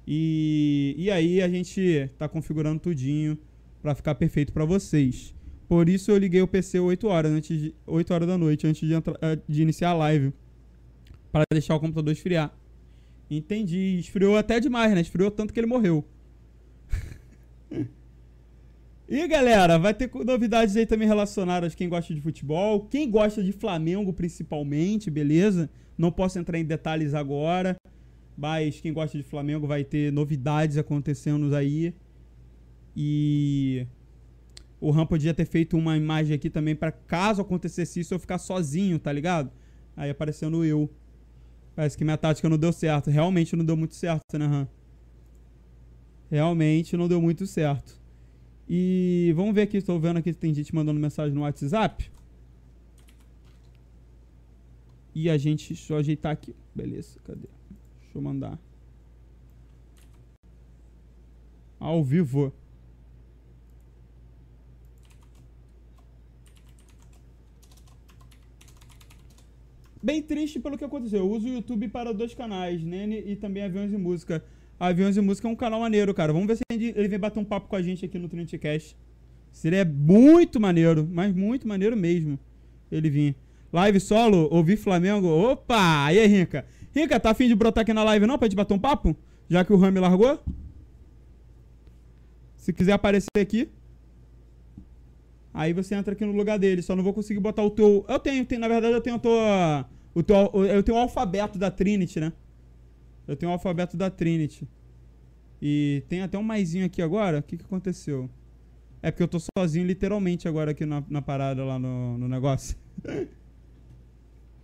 [0.07, 3.37] E, e aí a gente tá configurando tudinho
[3.81, 5.33] pra ficar perfeito pra vocês.
[5.67, 8.87] Por isso eu liguei o PC 8 horas, antes de, 8 horas da noite, antes
[8.87, 10.33] de, entra- eh, de iniciar a live.
[11.31, 12.53] Para deixar o computador esfriar.
[13.29, 13.97] Entendi.
[13.99, 14.99] Esfriou até demais, né?
[15.01, 16.03] Esfriou tanto que ele morreu.
[19.13, 23.51] E galera, vai ter novidades aí também relacionadas quem gosta de futebol, quem gosta de
[23.51, 25.69] Flamengo principalmente, beleza?
[25.97, 27.75] Não posso entrar em detalhes agora,
[28.37, 31.93] mas quem gosta de Flamengo vai ter novidades acontecendo aí.
[32.95, 33.85] E
[34.79, 38.37] o Ram podia ter feito uma imagem aqui também para caso acontecesse isso eu ficar
[38.37, 39.51] sozinho, tá ligado?
[39.95, 40.89] Aí aparecendo eu.
[41.75, 43.09] Parece que minha tática não deu certo.
[43.09, 44.67] Realmente não deu muito certo, né, Ram?
[46.29, 47.99] Realmente não deu muito certo.
[48.67, 52.09] E vamos ver aqui, estou vendo aqui tem gente mandando mensagem no WhatsApp.
[55.13, 56.55] E a gente, deixa eu ajeitar aqui.
[56.73, 57.49] Beleza, cadê?
[58.11, 58.59] Deixa eu mandar.
[61.79, 62.53] Ao vivo.
[70.03, 71.19] Bem triste pelo que aconteceu.
[71.19, 74.43] Eu uso o YouTube para dois canais, Nene e também Aviões e Música.
[74.77, 76.33] Aviões e Música é um canal maneiro, cara.
[76.33, 78.97] Vamos ver se ele vem bater um papo com a gente aqui no Trinitycast.
[79.53, 82.37] Seria muito maneiro, mas muito maneiro mesmo
[82.91, 83.35] ele vir.
[83.71, 85.27] Live solo, ouvir Flamengo.
[85.27, 86.11] Opa!
[86.11, 86.65] E aí, Rinca?
[86.93, 89.15] Rinca, tá afim de brotar aqui na live não pra gente bater um papo?
[89.49, 90.39] Já que o Rami largou?
[92.55, 93.69] Se quiser aparecer aqui.
[95.53, 96.81] Aí você entra aqui no lugar dele.
[96.81, 98.05] Só não vou conseguir botar o teu.
[98.07, 100.37] Eu tenho, tenho na verdade, eu tenho o teu.
[100.69, 102.33] Eu tenho o alfabeto da Trinity, né?
[103.27, 104.67] Eu tenho o alfabeto da Trinity.
[105.61, 107.39] E tem até um maisinho aqui agora.
[107.39, 108.29] O que, que aconteceu?
[109.01, 112.77] É porque eu tô sozinho, literalmente, agora aqui na, na parada lá no, no negócio.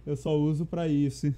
[0.05, 1.33] eu só uso pra isso.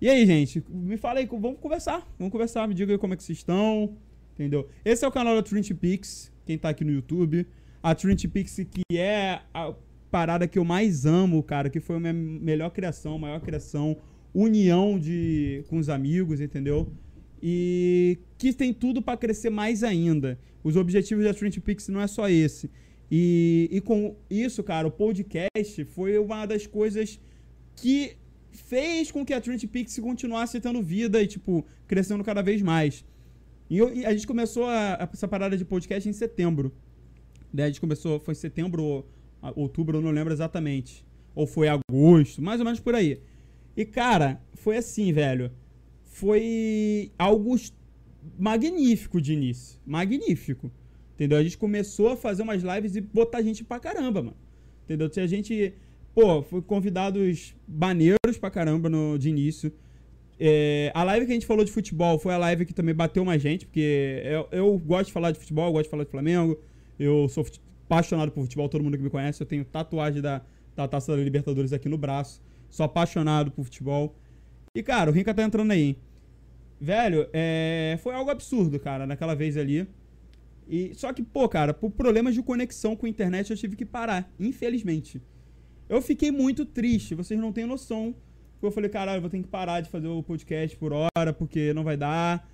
[0.00, 0.62] E aí, gente?
[0.68, 2.06] Me fala aí, vamos conversar.
[2.16, 3.96] Vamos conversar, me diga aí como é que vocês estão.
[4.34, 4.68] Entendeu?
[4.84, 7.44] Esse é o canal da Trinity Pix, quem tá aqui no YouTube.
[7.82, 9.74] A Trinity Pix, que é a
[10.08, 13.96] parada que eu mais amo, cara, que foi a minha melhor criação, maior criação,
[14.32, 16.92] união de com os amigos, entendeu?
[17.42, 20.38] E que tem tudo para crescer mais ainda.
[20.62, 22.70] Os objetivos da Trinity Pix não é só esse.
[23.10, 27.20] E, e com isso, cara, o podcast foi uma das coisas
[27.74, 28.16] que
[28.62, 33.04] fez com que a Trinity Pix continuasse tendo vida e, tipo, crescendo cada vez mais.
[33.70, 36.72] E, eu, e a gente começou a, a, essa parada de podcast em setembro.
[37.52, 39.08] Daí a gente começou, foi setembro ou
[39.54, 41.04] outubro, eu não lembro exatamente.
[41.34, 43.22] Ou foi agosto, mais ou menos por aí.
[43.76, 45.52] E, cara, foi assim, velho.
[46.04, 47.54] Foi algo
[48.38, 49.80] magnífico de início.
[49.86, 50.70] Magnífico.
[51.14, 51.38] Entendeu?
[51.38, 54.36] A gente começou a fazer umas lives e botar gente pra caramba, mano.
[54.84, 55.08] Entendeu?
[55.08, 55.74] Tinha gente.
[56.20, 59.72] Pô, foi convidados maneiros pra caramba no, de início.
[60.36, 63.24] É, a live que a gente falou de futebol foi a live que também bateu
[63.24, 66.58] mais gente, porque eu, eu gosto de falar de futebol, gosto de falar de Flamengo.
[66.98, 67.46] Eu sou
[67.84, 69.40] apaixonado por futebol, todo mundo que me conhece.
[69.40, 70.42] Eu tenho tatuagem da,
[70.74, 72.42] da taça da Libertadores aqui no braço.
[72.68, 74.12] Sou apaixonado por futebol.
[74.74, 75.96] E, cara, o Rinca tá entrando aí.
[76.80, 77.96] Velho, é...
[78.02, 79.86] foi algo absurdo, cara, naquela vez ali.
[80.68, 83.84] E Só que, pô, cara, por problemas de conexão com a internet eu tive que
[83.84, 85.22] parar, infelizmente.
[85.88, 88.14] Eu fiquei muito triste, vocês não têm noção.
[88.60, 91.84] Eu falei, caralho, vou ter que parar de fazer o podcast por hora, porque não
[91.84, 92.48] vai dar.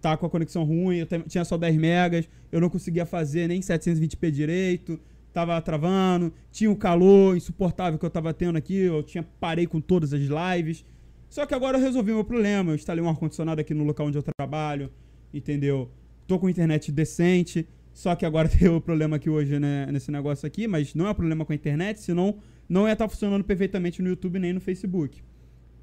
[0.00, 3.60] Tá com a conexão ruim, eu tinha só 10 megas, eu não conseguia fazer nem
[3.60, 4.98] 720p direito
[5.32, 9.80] tava travando, tinha o calor insuportável que eu tava tendo aqui, eu tinha parei com
[9.80, 10.84] todas as lives.
[11.28, 14.18] Só que agora eu resolvi meu problema, eu instalei um ar-condicionado aqui no local onde
[14.18, 14.90] eu trabalho,
[15.32, 15.88] entendeu?
[16.26, 20.46] Tô com internet decente, só que agora tem o problema aqui hoje né, nesse negócio
[20.46, 22.38] aqui, mas não é problema com a internet, senão
[22.70, 25.20] não ia estar tá funcionando perfeitamente no YouTube nem no Facebook.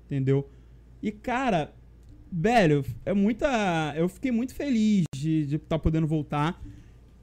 [0.05, 0.49] Entendeu?
[1.03, 1.73] E cara,
[2.31, 3.93] velho, é muita.
[3.97, 6.63] Eu fiquei muito feliz de estar tá podendo voltar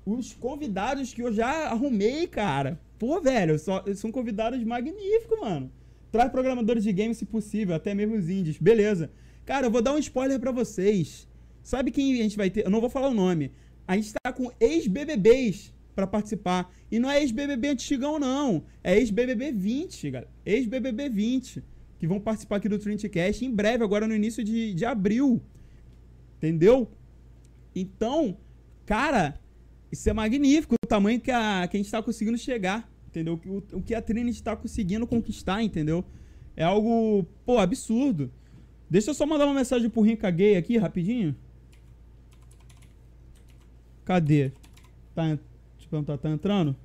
[0.05, 2.79] os convidados que eu já arrumei, cara.
[2.99, 5.73] Pô, velho, só, são convidados magníficos, mano.
[6.13, 8.59] Traz programadores de games se possível, até mesmo os indies.
[8.59, 9.11] Beleza.
[9.47, 11.27] Cara, eu vou dar um spoiler para vocês.
[11.63, 12.67] Sabe quem a gente vai ter?
[12.67, 13.51] Eu não vou falar o nome.
[13.89, 16.73] A gente tá com ex-BBBs para participar.
[16.91, 18.65] E não é ex-BBB antigão, não.
[18.83, 20.31] É ex-BBB 20, galera.
[20.45, 21.63] Ex-BBB 20.
[21.99, 25.41] Que vão participar aqui do Trinitycast em breve, agora no início de, de abril.
[26.37, 26.91] Entendeu?
[27.75, 28.37] Então,
[28.85, 29.41] cara,
[29.91, 33.41] isso é magnífico, o tamanho que a, que a gente está conseguindo chegar, entendeu?
[33.47, 36.05] O, o que a Trinity está conseguindo conquistar, entendeu?
[36.57, 38.31] É algo, pô, absurdo.
[38.89, 41.35] Deixa eu só mandar uma mensagem pro Rinca Gay aqui, rapidinho.
[44.05, 44.53] Cadê?
[45.15, 45.39] Tá,
[45.85, 46.77] deixa eu perguntar, tá entrando?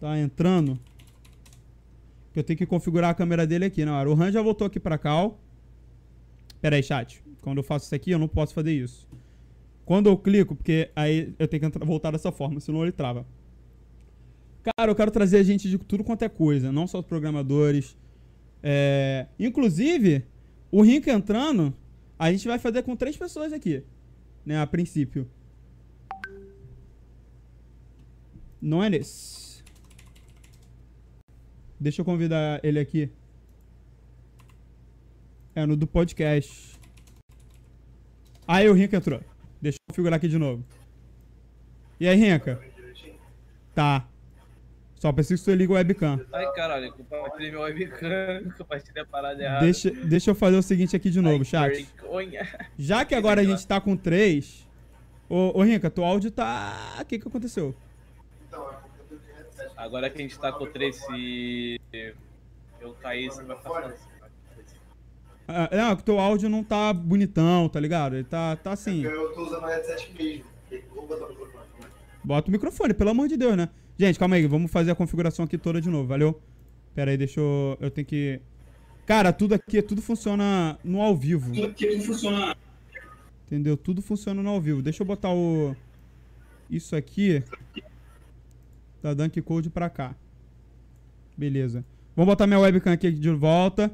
[0.00, 0.78] Tá entrando?
[2.34, 4.10] Eu tenho que configurar a câmera dele aqui, na hora.
[4.10, 5.34] O Han já voltou aqui pra cá, ó.
[6.60, 7.22] Pera aí, chat.
[7.40, 9.06] Quando eu faço isso aqui, eu não posso fazer isso.
[9.84, 13.26] Quando eu clico, porque aí eu tenho que voltar dessa forma, senão ele trava.
[14.62, 17.96] Cara, eu quero trazer gente de tudo quanto é coisa, não só os programadores.
[18.62, 19.26] É...
[19.38, 20.24] Inclusive,
[20.70, 21.72] o Rink entrando,
[22.18, 23.84] a gente vai fazer com três pessoas aqui,
[24.44, 25.28] né, a princípio.
[28.64, 29.62] Não é nesse.
[31.78, 33.10] Deixa eu convidar ele aqui.
[35.54, 36.80] É no do podcast.
[38.48, 39.20] Aí o Rinca entrou.
[39.60, 40.64] Deixa eu configurar aqui de novo.
[42.00, 42.58] E aí, Rinca?
[43.74, 44.08] Tá.
[44.94, 46.24] Só preciso que você liga o webcam.
[46.32, 49.60] Ai, caralho, compartilhei meu webcam, compartilhei a parada errada.
[49.60, 51.86] Deixa, deixa eu fazer o seguinte aqui de novo, Ai, chat.
[52.00, 52.48] vergonha.
[52.78, 54.66] Já que agora a gente tá com três.
[55.28, 56.96] Ô, ô Rinca, teu áudio tá.
[56.98, 57.74] O que que aconteceu?
[59.84, 61.78] Agora que a gente tá com o 3, se
[62.80, 64.08] eu cair, você vai falar assim.
[65.46, 68.14] Ah, não, que teu áudio não tá bonitão, tá ligado?
[68.14, 69.04] Ele tá, tá assim.
[69.04, 70.44] Eu tô usando o headset mesmo.
[70.94, 71.64] Vou botar o microfone.
[71.82, 71.90] aí.
[72.24, 73.68] Bota o microfone, pelo amor de Deus, né?
[73.98, 76.40] Gente, calma aí, vamos fazer a configuração aqui toda de novo, valeu?
[76.94, 77.76] Pera aí, deixa eu.
[77.78, 78.40] Eu tenho que.
[79.04, 81.52] Cara, tudo aqui, tudo funciona no ao vivo.
[81.52, 82.56] Tudo funciona.
[83.46, 83.76] Entendeu?
[83.76, 84.80] Tudo funciona no ao vivo.
[84.80, 85.76] Deixa eu botar o.
[86.70, 87.42] Isso aqui.
[89.04, 90.14] Da Dunk Code pra cá.
[91.36, 91.84] Beleza.
[92.16, 93.92] Vamos botar minha webcam aqui de volta.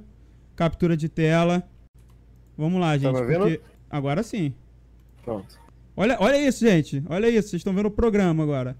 [0.54, 1.68] Captura de tela.
[2.56, 3.12] Vamos lá, gente.
[3.12, 3.38] me ouvindo?
[3.40, 4.54] porque- Agora sim.
[5.24, 5.58] Pronto.
[5.96, 7.02] Olha, olha isso, gente.
[7.08, 7.48] Olha isso.
[7.48, 8.76] Vocês estão vendo o programa agora.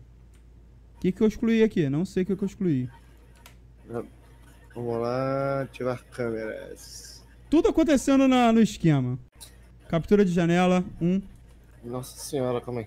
[0.96, 1.88] O que, que eu excluí aqui?
[1.90, 2.88] Não sei o que, que eu excluí.
[4.72, 7.24] Vamos lá, ativar câmeras.
[7.50, 9.18] Tudo acontecendo na- no esquema.
[9.88, 10.84] Captura de janela.
[11.00, 11.20] Um.
[11.82, 12.86] Nossa senhora, calma aí.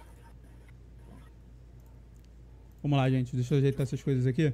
[2.83, 3.33] Vamos lá, gente.
[3.35, 4.53] Deixa eu ajeitar essas coisas aqui.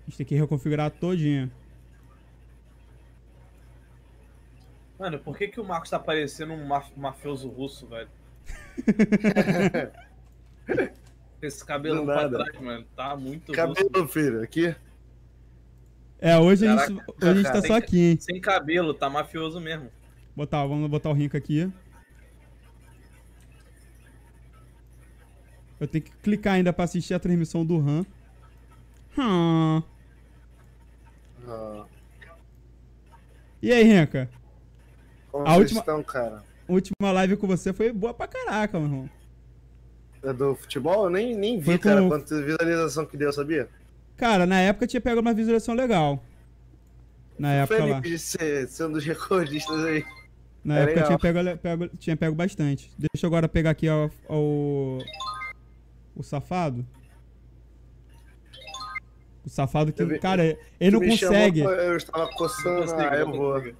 [0.00, 1.48] A gente tem que reconfigurar todinha.
[4.98, 8.08] Mano, por que, que o Marcos tá parecendo um maf- mafioso russo, velho?
[11.40, 13.74] Esse cabelo pra trás, mano, tá muito russo.
[13.74, 14.74] Cabelo, filho, aqui.
[16.20, 18.16] É, hoje a gente, Caraca, hoje a gente tá só aqui, hein?
[18.20, 19.90] Sem cabelo, tá mafioso mesmo.
[20.36, 21.68] Botar, vamos botar o Rinca aqui.
[25.82, 28.06] Eu tenho que clicar ainda pra assistir a transmissão do RAM.
[29.18, 29.82] Hum.
[31.48, 31.84] Ah,
[33.60, 34.30] E aí, Rinca?
[35.32, 36.44] como A última- estão, cara?
[36.68, 39.10] A última live com você foi boa pra caraca, meu irmão.
[40.22, 41.04] É do futebol?
[41.06, 43.68] Eu nem, nem vi, Foi com- cara, quanta visualização que deu, sabia?
[44.16, 46.22] Cara, na época tinha pego uma visualização legal.
[47.36, 47.86] Na época lá.
[47.96, 50.04] Felipe de ser, ser um dos recordistas aí.
[50.64, 51.18] Na É época legal.
[51.18, 52.88] tinha pego, pego- tinha pego bastante.
[52.96, 53.88] Deixa eu agora pegar aqui
[54.28, 54.98] o.
[56.14, 56.86] O safado.
[59.44, 61.60] O safado que, Eu cara, ele não me chamou, consegue.
[61.60, 63.72] eu estava coçando, consigo, ah, eu vou.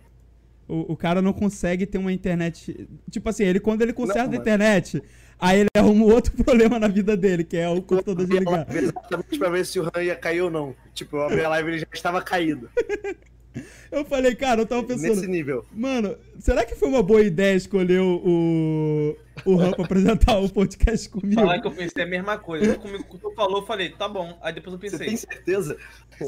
[0.69, 2.89] O, o cara não consegue ter uma internet.
[3.11, 5.03] Tipo assim, ele quando ele conserta Não, a mas- internet,
[5.39, 8.67] aí ele arruma um outro problema na vida dele, que é o computador desligar.
[8.75, 10.75] Exatamente pra ver se o RAM ia cair ou não.
[10.95, 12.69] Tipo, eu abri a live e ele já estava caído.
[13.91, 15.17] Eu falei, cara, eu tava pensando.
[15.17, 15.67] Nesse nível.
[15.71, 21.09] Mano, será que foi uma boa ideia escolher o, o Ram pra apresentar o podcast
[21.11, 21.41] comigo?
[21.41, 22.77] Falar que eu pensei a mesma coisa.
[22.77, 24.39] Comigo, quando tu falou, eu falei, tá bom.
[24.41, 25.77] Aí depois eu Você pensei, tem certeza?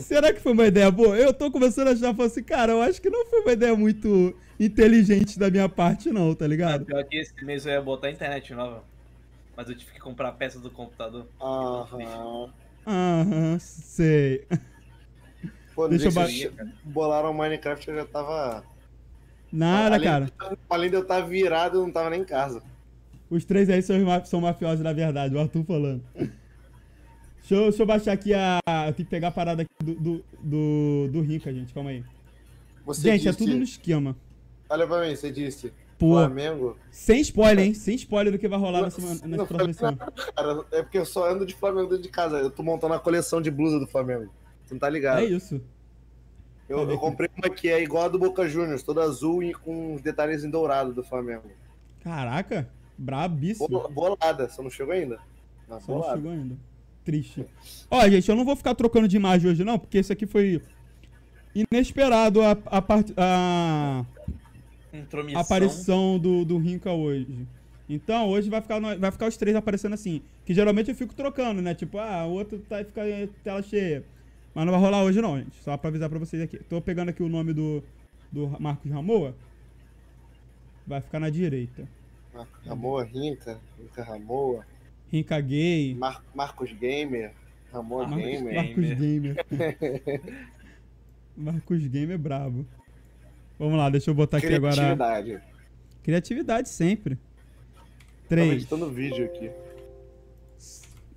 [0.02, 1.16] Será que foi uma ideia boa?
[1.16, 3.74] Eu tô começando a achar, falando assim, cara, eu acho que não foi uma ideia
[3.74, 6.84] muito inteligente da minha parte, não, tá ligado?
[6.84, 8.84] pior que esse mês eu ia botar a internet nova.
[9.56, 11.26] Mas eu tive que comprar peças do computador.
[11.40, 12.52] Aham.
[12.87, 14.46] Aham, sei.
[15.74, 18.64] Pô, Deixa eu deixa ba- eu bolaram o Minecraft, eu já tava.
[19.52, 20.28] Nada, além, cara.
[20.68, 22.62] Além de eu estar virado, eu não tava nem em casa.
[23.30, 26.02] Os três aí são, são mafiosos, na verdade, o Arthur falando.
[26.14, 28.58] Deixa eu, deixa eu baixar aqui a.
[28.87, 32.04] Eu tenho que pegar a parada aqui do, do, do, do Rica, gente, calma aí.
[32.87, 34.16] Você gente, é disse, tudo no esquema.
[34.68, 35.72] Olha pra mim, você disse.
[35.98, 36.76] Pô, Flamengo.
[36.90, 37.74] sem spoiler, hein?
[37.74, 40.12] Sem spoiler do que vai rolar Não, nessa próxima semana.
[40.34, 42.38] Cara, é porque eu só ando de Flamengo dentro de casa.
[42.38, 44.28] Eu tô montando a coleção de blusa do Flamengo.
[44.64, 45.20] Você não tá ligado?
[45.20, 45.61] É isso.
[46.68, 49.94] eu, eu comprei uma que é igual a do Boca Juniors, toda azul e com
[49.94, 51.50] uns detalhes em dourado do Flamengo.
[52.03, 53.68] Caraca, brabíssimo.
[53.68, 55.18] Bol- Bolada, você não chegou ainda?
[55.68, 56.16] Não, Só não bolada.
[56.16, 56.57] chegou ainda.
[57.05, 57.44] Triste.
[57.90, 60.62] Ó, gente, eu não vou ficar trocando de imagem hoje, não, porque isso aqui foi
[61.55, 64.05] inesperado a, a, part- a
[64.92, 65.40] Intromissão.
[65.40, 67.46] aparição do, do Rinca hoje.
[67.88, 70.22] Então, hoje vai ficar, vai ficar os três aparecendo assim.
[70.46, 71.74] Que geralmente eu fico trocando, né?
[71.74, 74.03] Tipo, ah, o outro tá, fica em tela cheia.
[74.54, 75.56] Mas não vai rolar hoje, não, gente.
[75.62, 76.58] Só pra avisar pra vocês aqui.
[76.58, 77.82] Tô pegando aqui o nome do,
[78.30, 79.34] do Marcos Ramoa.
[80.86, 81.88] Vai ficar na direita.
[82.32, 84.66] Mar- Ramoa, Rinca, Rinca Ramoa,
[85.10, 85.94] Rinca Gay.
[85.94, 87.32] Mar- Marcos Gamer,
[87.72, 88.54] Ramoa Marcos Gamer.
[88.54, 89.46] Marcos Gamer.
[91.36, 92.66] Marcos Gamer é brabo.
[93.58, 94.74] Vamos lá, deixa eu botar aqui agora.
[94.74, 95.40] Criatividade.
[96.02, 97.16] Criatividade sempre.
[97.74, 97.88] Tava
[98.28, 98.52] 3.
[98.52, 99.50] editando vídeo aqui.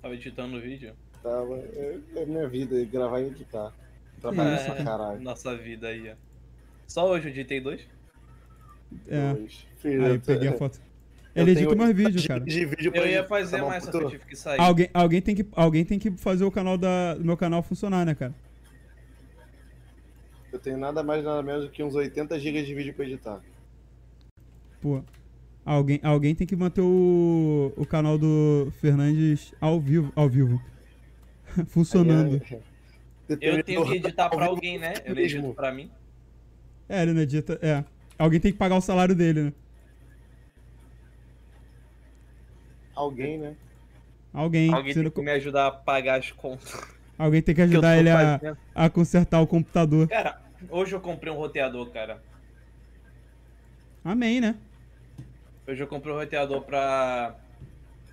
[0.00, 0.94] Tava editando o vídeo.
[1.22, 3.72] Tava, é, é minha vida, gravar e editar.
[4.20, 4.84] Pra cara.
[4.84, 5.20] caralho.
[5.20, 6.14] Nossa vida aí, ó.
[6.86, 7.86] Só hoje eu editei dois?
[9.06, 9.34] É.
[9.34, 9.66] Dois.
[9.84, 10.80] Aí, até- peguei a foto.
[11.34, 12.40] Ele edita vídeos, 80 cara.
[12.40, 14.60] De vídeo Eu ia fazer, tá mas só que eu tive que sair.
[14.60, 18.04] Alguém, alguém, tem que, alguém tem que fazer o canal da, do meu canal funcionar,
[18.04, 18.34] né, cara?
[20.52, 23.40] Eu tenho nada mais nada menos do que uns 80 GB de vídeo pra editar.
[24.80, 25.02] Pô.
[25.64, 30.10] Alguém, alguém tem que manter o, o canal do Fernandes ao vivo.
[30.16, 30.60] Ao vivo.
[31.68, 32.40] Funcionando.
[32.44, 32.60] Aí, é-
[33.28, 34.94] Eu Depende tenho que editar pra alguém, né?
[35.04, 35.38] Eu não mesmo.
[35.40, 35.90] edito pra mim.
[36.88, 37.58] É, ele não edita.
[37.60, 37.84] É.
[38.18, 39.52] Alguém tem que pagar o salário dele, né?
[42.94, 43.54] Alguém, né?
[44.32, 44.72] Alguém.
[44.72, 46.72] Alguém tem não- que me ajudar a pagar as contas.
[47.18, 48.40] Alguém tem que eu ajudar ele a,
[48.74, 50.08] a consertar o computador.
[50.08, 52.22] Cara, hoje eu comprei um roteador, cara.
[54.04, 54.54] Amém, né?
[55.66, 57.36] Hoje eu comprei um roteador pra.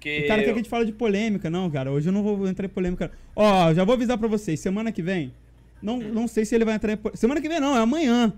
[0.06, 1.50] Que O cara quer que a gente fale de polêmica.
[1.50, 1.92] Não, cara.
[1.92, 3.12] Hoje eu não vou entrar em polêmica.
[3.36, 4.60] Ó, já vou avisar pra vocês.
[4.60, 5.34] Semana que vem.
[5.82, 6.98] Não, não sei se ele vai entrar em.
[6.98, 8.32] po- Semana que vem não, é amanhã.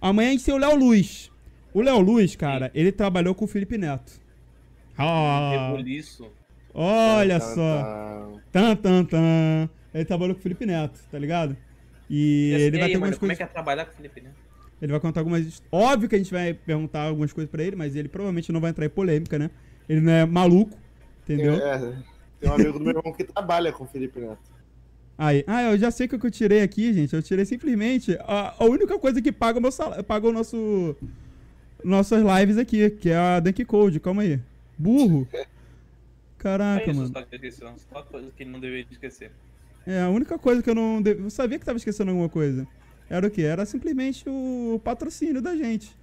[0.00, 1.30] Amanhã a gente tem o Léo Luz.
[1.74, 4.20] O Léo Luz, cara, ele trabalhou com o Felipe Neto.
[4.96, 5.74] Ah,
[6.74, 8.40] olha Tá, só.
[8.50, 9.68] Tan, tan, tan.
[9.94, 11.56] Ele trabalhou com o Felipe Neto, tá ligado?
[12.08, 13.32] E assim, ele vai aí, ter algumas mano, como coisas.
[13.32, 14.30] é que é trabalhar com o Felipe, né?
[14.80, 15.62] Ele vai contar algumas.
[15.70, 18.70] Óbvio que a gente vai perguntar algumas coisas pra ele, mas ele provavelmente não vai
[18.70, 19.50] entrar em polêmica, né?
[19.88, 20.76] Ele não é maluco,
[21.22, 21.54] entendeu?
[21.54, 21.96] É,
[22.40, 24.52] tem um amigo do meu irmão que trabalha com o Felipe Neto.
[25.16, 27.14] Aí, ah, eu já sei que o que eu tirei aqui, gente.
[27.14, 30.96] Eu tirei simplesmente a, a única coisa que paga o meu salário, paga o nosso
[31.84, 34.00] nossas lives aqui, que é a Dunk Code.
[34.00, 34.40] Calma aí.
[34.76, 35.26] Burro.
[35.32, 35.46] É
[36.38, 37.12] Caraca, isso mano.
[37.12, 37.38] só que
[38.10, 39.30] coisa que não deveria esquecer.
[39.86, 41.00] É a única coisa que eu não.
[41.00, 42.66] de- Eu sabia que tava esquecendo alguma coisa.
[43.08, 43.42] Era o quê?
[43.42, 45.94] Era simplesmente o patrocínio da gente.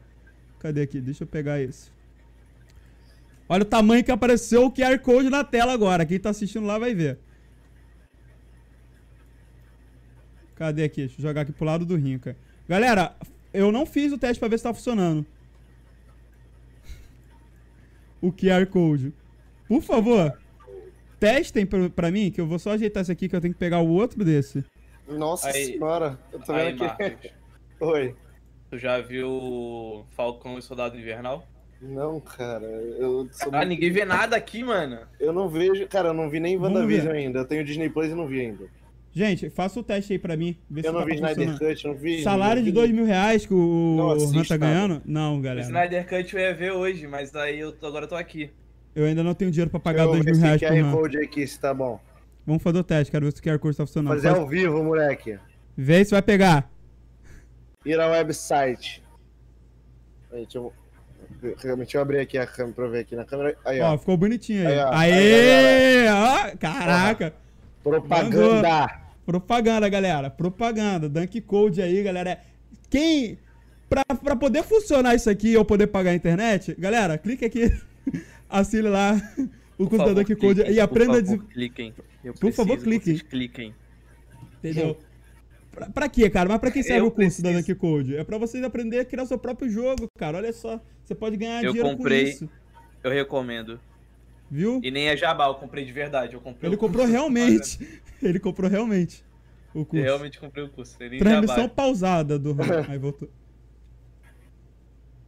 [0.60, 1.01] Cadê aqui?
[1.01, 1.91] Deixa eu pegar isso.
[3.51, 6.05] Olha o tamanho que apareceu o QR Code na tela agora.
[6.05, 7.17] Quem tá assistindo lá vai ver.
[10.55, 11.01] Cadê aqui?
[11.07, 12.38] Deixa eu jogar aqui pro lado do Rinca.
[12.67, 13.15] Galera,
[13.51, 15.25] eu não fiz o teste pra ver se tá funcionando.
[18.21, 19.13] O QR Code.
[19.67, 20.38] Por favor,
[21.19, 23.59] testem pra, pra mim, que eu vou só ajeitar esse aqui, que eu tenho que
[23.59, 24.63] pegar o outro desse.
[25.07, 27.03] Nossa Aí- senhora, eu tô Aí, vendo aqui.
[27.03, 27.31] Marcos,
[27.79, 28.15] Oi.
[28.69, 31.47] tu já viu Falcão e Soldado Invernal?
[31.81, 34.99] Não, cara, eu sou Ah, muito- ninguém vê nada aqui, mano.
[35.19, 37.17] Eu não vejo, cara, eu não vi nem WandaVision ver.
[37.19, 37.39] ainda.
[37.39, 38.65] Eu tenho Disney Plus e não vi ainda.
[39.13, 40.57] Gente, faça o teste aí pra mim.
[40.69, 41.59] Vê Eu se não tá vi Snyder funcionando.
[41.75, 42.21] Cut, não vi.
[42.23, 44.57] Salário não de vi- 2 mil reais que o assisto tá nada.
[44.57, 45.01] ganhando?
[45.05, 45.65] Não, O galera.
[45.65, 48.51] Snyder Cut eu ia ver hoje, mas daí eu tô- agora eu tô aqui.
[48.95, 50.91] Eu ainda não tenho dinheiro pra pagar Eu 2 mil reais pro QR Han.
[50.91, 51.99] Code aqui, se tá bom.
[52.45, 54.13] Vamos fazer o teste, quero ver se o QR Code tá funcionando.
[54.13, 55.39] Fazer Faz- ao vivo, moleque.
[55.77, 56.69] Vê se vai pegar.
[57.85, 59.01] Ir ao website.
[60.31, 60.73] Aí, deixa eu...
[61.41, 63.57] Deixa eu abrir aqui a câmera pra eu ver aqui na câmera.
[63.65, 63.97] Aí, Ó, ó.
[63.97, 64.73] ficou bonitinho aí.
[64.73, 64.93] Aí, ó.
[64.93, 66.07] Aê!
[66.09, 67.33] Ó, caraca!
[67.83, 69.01] Propaganda.
[69.25, 70.29] Propaganda, galera.
[70.29, 71.07] Propaganda.
[71.07, 72.39] Dunk Code aí, galera.
[72.89, 73.37] Quem.
[73.87, 77.71] Pra, pra poder funcionar isso aqui e eu poder pagar a internet, galera, clique aqui.
[78.47, 79.19] Assine lá
[79.77, 81.93] o curso da Dunk Code cliquem, e aprenda a Por favor, cliquem.
[82.23, 83.17] Eu Por favor, preciso que cliquem.
[83.17, 83.75] vocês cliquem.
[84.59, 84.97] Entendeu?
[85.79, 86.49] Pra, pra quê, cara?
[86.49, 87.67] Mas pra quem serve Eu o curso da preciso.
[87.67, 88.15] Dunk Code?
[88.17, 90.37] É pra vocês aprenderem a criar seu próprio jogo, cara.
[90.37, 90.81] Olha só.
[91.05, 92.23] Você pode ganhar Eu dinheiro comprei.
[92.23, 92.49] com isso.
[93.01, 93.79] Eu recomendo.
[94.51, 94.81] Viu?
[94.83, 96.33] E nem é jabá, eu comprei de verdade.
[96.33, 98.01] Eu comprei Ele o curso comprou eu tô realmente.
[98.21, 99.23] Ele comprou realmente
[99.73, 99.97] o curso.
[99.97, 100.97] Eu realmente comprei o curso.
[100.99, 101.69] Nem Transmissão jabá.
[101.69, 102.55] pausada do.
[102.89, 103.29] Aí voltou.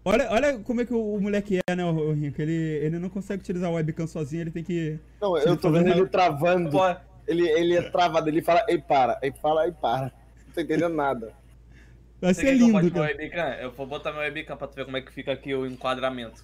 [0.04, 2.42] Olha, olha como é que o, o moleque é, né, o, Rinco?
[2.42, 5.00] Ele, ele não consegue utilizar o webcam sozinho, ele tem que.
[5.22, 6.78] Não, Ele eu tô vendo ele travando.
[7.28, 10.12] Ele, ele é travado, ele fala, ei, para, ei, fala, ei, para.
[10.52, 11.34] Não tô entendendo nada.
[12.20, 13.06] Vai ser lindo, cara.
[13.08, 13.54] webcam?
[13.62, 16.44] Eu vou botar meu webcam pra tu ver como é que fica aqui o enquadramento.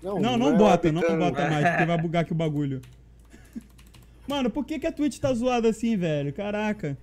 [0.00, 2.80] Não, não é bota, não bota mais, porque vai bugar aqui o bagulho.
[4.28, 6.32] Mano, por que, que a Twitch tá zoada assim, velho?
[6.32, 6.96] Caraca.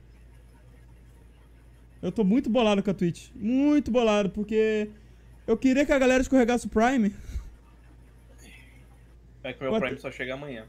[2.02, 3.30] Eu tô muito bolado com a Twitch.
[3.36, 4.90] Muito bolado, porque
[5.46, 7.14] eu queria que a galera escorregasse o Prime.
[9.44, 10.66] É que o meu Prime só chega amanhã.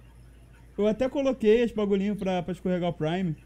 [0.77, 3.37] Eu até coloquei esse bagulhinho pra, pra escorregar o Prime.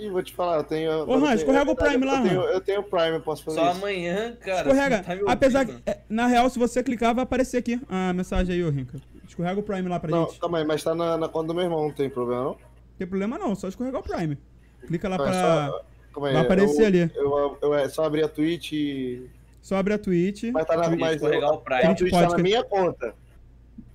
[0.00, 0.90] Ih, vou te falar, eu tenho.
[1.08, 3.78] Ô, Han, escorrega o Prime lá, eu eu tenho Prime, eu posso fazer Só isso.
[3.78, 4.60] amanhã, cara.
[4.60, 5.02] Escorrega.
[5.02, 8.54] tá me Apesar que, é, na real, se você clicar, vai aparecer aqui a mensagem
[8.54, 8.98] aí, ô Rinca.
[9.28, 10.40] Escorrega o Prime lá pra Não, gente.
[10.40, 12.50] calma aí, mas tá na, na conta do meu irmão, não tem problema, não?
[12.50, 12.56] Não
[12.98, 14.38] tem problema não, só escorregar o Prime.
[14.86, 15.40] Clica lá Não, é pra.
[15.68, 17.10] só- calma aí, vai aparecer eu, ali.
[17.14, 19.26] Eu, eu, é só abrir a Twitch e.
[19.60, 20.44] Só abre a Twitch.
[20.52, 20.96] Mas tá na.
[20.96, 21.26] Mas o
[21.58, 21.82] Prime.
[21.84, 23.14] a Twitch tá na minha conta.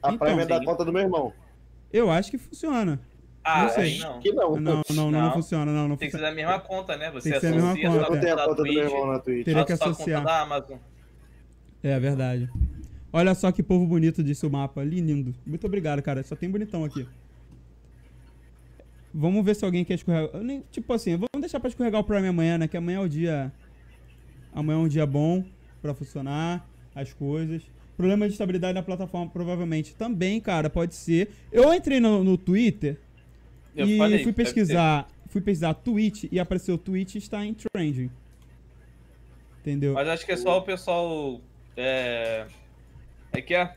[0.03, 1.33] A Então, Prime é da conta do meu irmão.
[1.91, 2.99] Eu acho que funciona.
[3.47, 3.99] Ah, Não sei.
[3.99, 4.19] não.
[4.19, 4.55] Que não.
[4.55, 5.33] Não, não, não, não Não.
[5.33, 7.11] funciona, não, não Tem que ser da mesma conta, né?
[7.11, 8.73] Você Tem que ser a mesma conta, sua Eu não tenho a conta do meu
[8.83, 9.45] irmão na Twitch.
[9.45, 10.21] Teria que associar.
[10.21, 10.77] conta da Amazon.
[11.83, 12.49] É verdade.
[13.13, 14.83] Olha só que povo bonito disse o mapa.
[14.83, 15.35] Lindo.
[15.45, 16.23] Muito obrigado, cara.
[16.23, 17.07] Só tem bonitão aqui.
[19.13, 20.29] Vamos ver se alguém quer escorregar.
[20.33, 22.67] eu nem- Tipo assim, vamos deixar pra escorregar o Prime amanhã, né?
[22.67, 23.51] Que amanhã é o dia.
[24.53, 25.43] Amanhã é um dia bom
[25.81, 27.61] pra funcionar as coisas.
[27.95, 29.95] Problema de estabilidade na plataforma, provavelmente.
[29.95, 31.29] Também, cara, pode ser.
[31.51, 32.99] Eu entrei no, no Twitter
[33.75, 35.07] Eu e falei, fui pesquisar.
[35.29, 38.09] Fui pesquisar Twitch e apareceu Twitch está em trending.
[39.61, 39.93] Entendeu?
[39.93, 41.41] Mas acho que é só o pessoal.
[41.75, 42.45] É.
[43.33, 43.75] É que é?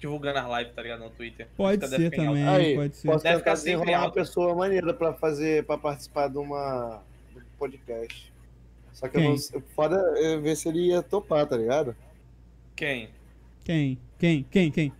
[0.00, 1.00] Divulgando as lives, tá ligado?
[1.00, 1.46] No Twitter.
[1.56, 3.06] Pode ser também, Aí, pode ser.
[3.08, 7.00] posso Deve ficar sempre desenrolar uma pessoa maneira pra fazer, pra participar de uma
[7.32, 8.32] de um podcast.
[8.92, 9.30] Só que eu Quem?
[9.30, 11.94] não sei, foda é ver se ele ia topar, tá ligado?
[12.74, 13.10] Quem?
[13.64, 13.98] Quem?
[14.18, 14.42] Quem?
[14.50, 14.70] Quem?
[14.72, 14.92] Quem?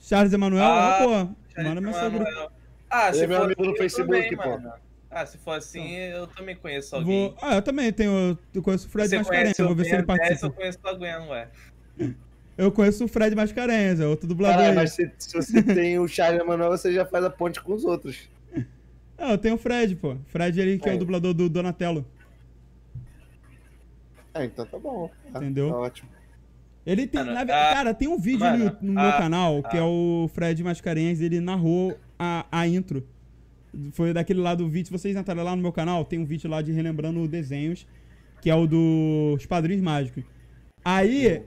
[0.00, 0.64] Charles Emanuel?
[0.64, 1.62] Ah, Ah, pô.
[1.62, 2.18] Manda Não, mensagem.
[2.20, 2.53] não.
[2.96, 4.48] Ah, Ele se é meu for amigo no assim, Facebook, também, pô.
[4.50, 4.72] mano.
[5.10, 7.28] Ah, se for assim, eu também conheço alguém.
[7.28, 7.36] Vou...
[7.42, 8.38] Ah, eu também tenho.
[8.54, 9.58] Eu conheço o Fred Você Mascarenhas.
[9.58, 10.46] o vou ver se ele Ben 10, participa.
[10.46, 11.48] eu conheço o Gwen, ué.
[12.56, 14.58] Eu conheço o Fred Mascarenhas, é outro dublador.
[14.58, 17.74] Caralho, mas se, se você tem o Charlie Emanuel, você já faz a ponte com
[17.74, 18.28] os outros.
[19.18, 20.16] Ah, eu tenho o Fred, pô.
[20.28, 20.98] Fred, ele que é o Aí.
[20.98, 22.06] dublador do Donatello.
[24.32, 25.10] Ah, então tá bom.
[25.32, 25.70] Tá, Entendeu?
[25.70, 26.08] Tá ótimo.
[26.86, 27.24] Ele tem.
[27.24, 29.80] Na ah, cara, tem um vídeo mano, no, no meu ah, canal que ah.
[29.80, 31.98] é o Fred Mascarenhas, ele narrou
[32.50, 33.06] a, a intro.
[33.92, 34.86] Foi daquele lá do vídeo.
[34.86, 37.86] Se vocês entrarem lá no meu canal, tem um vídeo lá de relembrando desenhos,
[38.40, 40.22] que é o dos Padrinhos Mágicos.
[40.84, 41.42] Aí,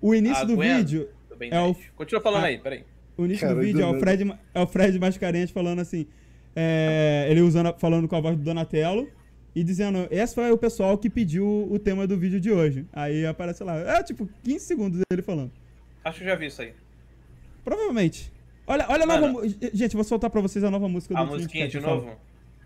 [0.00, 0.76] o início Ah, do Gwen.
[0.78, 1.08] vídeo.
[1.40, 1.90] É o- 10.
[1.96, 2.46] Continua falando Ah.
[2.48, 2.84] aí, peraí.
[3.16, 6.06] O início Cara, do vídeo é o, do Fred, é o Fred Mascarenhas falando assim.
[6.56, 9.08] é, ele usando, falando com a voz do Donatello
[9.54, 12.84] e dizendo: Esse foi o pessoal que pediu o tema do vídeo de hoje.
[12.92, 13.76] Aí aparece lá.
[13.78, 15.52] É tipo 15 segundos dele falando.
[16.04, 16.72] Acho que eu já vi isso aí.
[17.64, 18.32] Provavelmente.
[18.70, 19.20] Olha, olha a nova.
[19.20, 19.32] Mano.
[19.42, 22.02] mu- Gente, vou soltar pra vocês a nova música do A musiquinha Cat, de falo.
[22.04, 22.16] novo.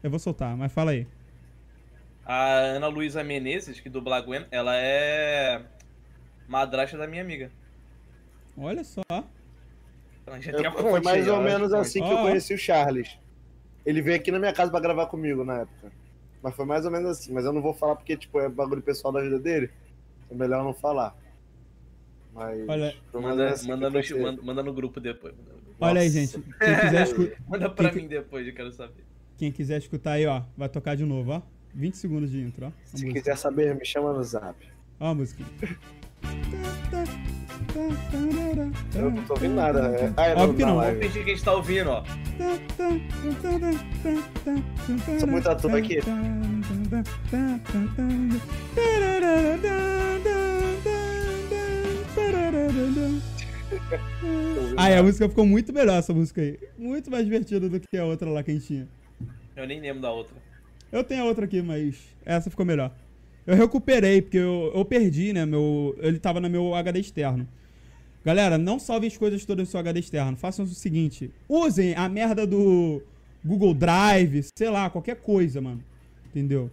[0.02, 1.06] Eu vou soltar, mas fala aí.
[2.26, 5.62] A Ana Luísa Menezes, que dubla a Gwen, ela é
[6.46, 7.50] madrasta da minha amiga.
[8.56, 9.00] Olha só.
[10.26, 11.80] Então Eu- foi mais ou ó, menos fonte.
[11.80, 13.18] assim que eu conheci o Charles.
[13.84, 15.90] Ele veio aqui na minha casa pra gravar comigo na época.
[16.42, 17.32] Mas foi mais ou menos assim.
[17.32, 19.70] Mas eu não vou falar porque, tipo, é bagulho pessoal da vida dele.
[20.30, 21.14] É melhor não falar.
[22.32, 22.68] Mas.
[22.68, 25.34] Olha- Manda, assim manda, no, manda, manda no grupo depois.
[25.80, 26.32] Olha aí, gente.
[26.38, 29.04] Quem quiser, escu- Manda pra que- mim depois, eu quero saber.
[29.36, 31.42] Quem quiser escutar aí, ó, vai tocar de novo, ó.
[31.74, 32.70] 20 segundos de intro, ó.
[32.84, 33.12] Se música.
[33.12, 34.56] quiser saber, me chama no zap.
[35.00, 35.44] Ó a música.
[38.94, 39.80] Eu não tô ouvindo nada.
[39.88, 40.12] É...
[40.16, 40.76] Ah, é Óbvio que não.
[40.76, 42.04] Vamos fingir que a gente tá ouvindo, ó.
[45.18, 45.98] Sou muito ator aqui.
[54.76, 56.58] Aí a música ficou muito melhor, essa música aí.
[56.78, 58.88] Muito mais divertida do que a outra lá que a gente tinha.
[59.56, 60.36] Eu nem lembro da outra.
[60.90, 62.92] Eu tenho a outra aqui, mas essa ficou melhor.
[63.46, 65.44] Eu recuperei, porque eu, eu perdi, né?
[65.44, 67.46] Meu, ele tava no meu HD externo.
[68.24, 70.36] Galera, não salvem as coisas todas no seu HD externo.
[70.36, 73.02] Façam o seguinte: usem a merda do
[73.44, 75.84] Google Drive, sei lá, qualquer coisa, mano.
[76.26, 76.70] Entendeu?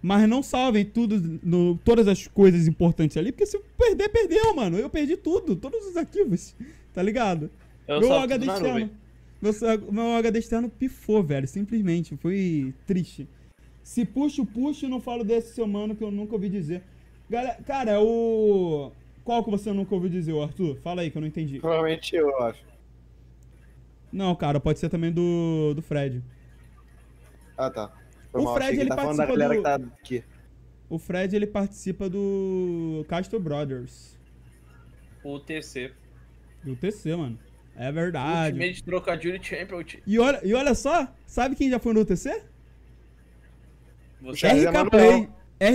[0.00, 4.78] Mas não salvem tudo, no, todas as coisas importantes ali, porque se perder, perdeu, mano.
[4.78, 6.54] Eu perdi tudo, todos os arquivos,
[6.94, 7.50] tá ligado?
[7.86, 8.90] Eu meu HD externo.
[9.40, 9.52] Meu,
[9.90, 11.48] meu HD externo pifou, velho.
[11.48, 12.16] Simplesmente.
[12.16, 13.28] Foi triste.
[13.82, 16.82] Se puxo, puxo, não falo desse seu mano que eu nunca ouvi dizer.
[17.28, 18.92] Galera, cara, é o.
[19.24, 20.76] Qual que você nunca ouviu dizer, ô Arthur?
[20.82, 21.58] Fala aí que eu não entendi.
[21.58, 22.64] Provavelmente eu acho.
[24.12, 26.22] Não, cara, pode ser também do, do Fred.
[27.56, 27.92] Ah, tá.
[28.30, 30.24] Foi O mal, Fred, ele tá falando da participa galera do- que tá aqui.
[30.90, 34.18] O Fred, ele participa do Castro Brothers.
[35.22, 35.92] O TC.
[36.64, 37.38] Do TC, mano.
[37.76, 38.56] É verdade.
[38.56, 40.02] Ultimate Trocadilho Championship.
[40.06, 42.42] E olha, e olha só, sabe quem já foi no TC?
[44.20, 44.90] O Você RK Emanuel.
[44.90, 45.28] Play.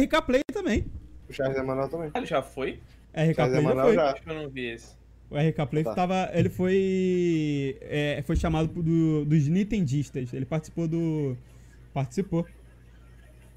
[0.04, 0.86] RK Play também.
[1.30, 2.12] O Charles Emanuel também.
[2.14, 2.80] Ah, ele já foi?
[3.14, 3.95] RK Charles Play já Emanuel foi.
[3.95, 4.12] já.
[4.12, 4.95] Acho que eu não vi esse.
[5.30, 5.93] O RK Play Tá.
[5.95, 6.30] tava.
[6.34, 7.78] Ele foi.
[7.82, 10.34] é, foi chamado do, dos Nintendistas.
[10.34, 11.38] Ele participou do.
[11.94, 12.46] Participou.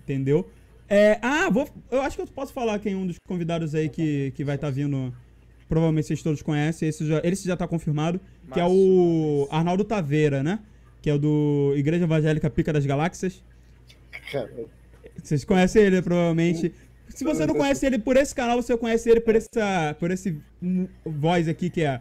[0.03, 0.49] Entendeu?
[0.89, 3.89] É, ah, vou, eu acho que eu posso falar quem é um dos convidados aí
[3.89, 5.13] que, que vai estar vindo.
[5.69, 6.89] Provavelmente vocês todos conhecem.
[6.89, 8.21] Esse já, esse já tá confirmado.
[8.53, 10.61] Que é o Arnaldo Taveira, né?
[11.03, 13.43] Que é o do Igreja Evangélica Pica das Galáxias.
[15.23, 16.73] Vocês conhecem ele, provavelmente.
[17.09, 20.41] Se você não conhece ele por esse canal, você conhece ele por, essa, por esse
[20.63, 22.01] hum, voz aqui que é,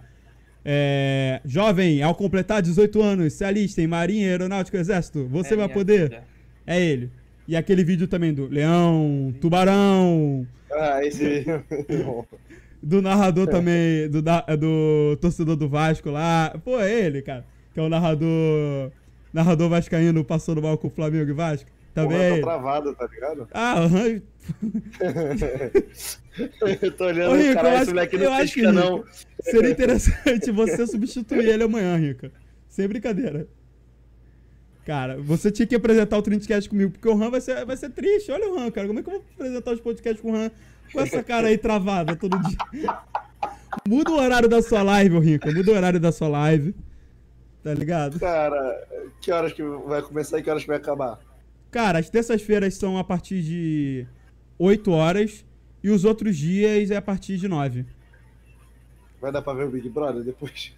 [0.66, 6.10] é, Jovem, ao completar 18 anos, se alistem, Marinha, Aeronáutica, Exército, você É vai poder.
[6.10, 6.24] vida.
[6.66, 7.12] É ele.
[7.48, 11.46] E aquele vídeo também do Leão, Tubarão, ah, esse.
[12.82, 16.56] do narrador também, do, do torcedor do Vasco lá.
[16.64, 17.46] Pô, é ele, cara.
[17.74, 18.92] Que é o narrador.
[19.34, 21.70] Narrador vascaíno passando mal com o Flamengo e Vasco.
[21.96, 22.42] Também é Porra, tô ele.
[22.44, 23.48] travado, tá ligado?
[23.54, 23.78] Ah,
[26.82, 29.04] eu tô olhando, Ô, Rico, eu caralho, acho- esse moleque eu não acho que não.
[29.42, 32.32] Seria interessante você substituir ele amanhã, Rica.
[32.68, 33.48] Sem brincadeira.
[34.86, 37.90] Cara, você tinha que apresentar o Trintcast comigo, porque o Han vai ser, vai ser
[37.90, 38.32] triste.
[38.32, 38.86] Olha o Han, cara.
[38.88, 40.52] Como é que eu vou apresentar os podcasts com o Han
[40.94, 42.58] com essa cara aí travada todo dia?
[43.88, 45.52] Muda o horário da sua live, ô Rica.
[45.52, 46.76] Muda o horário da sua live.
[47.64, 48.20] Tá ligado?
[48.20, 48.86] Cara,
[49.22, 51.18] que horas que vai começar e que horas que vai acabar?
[51.76, 54.08] Cara, as terças-feiras são a partir de
[54.58, 55.44] 8 horas
[55.84, 57.86] e os outros dias é a partir de 9.
[59.20, 60.74] Vai dar pra ver o Big Brother depois?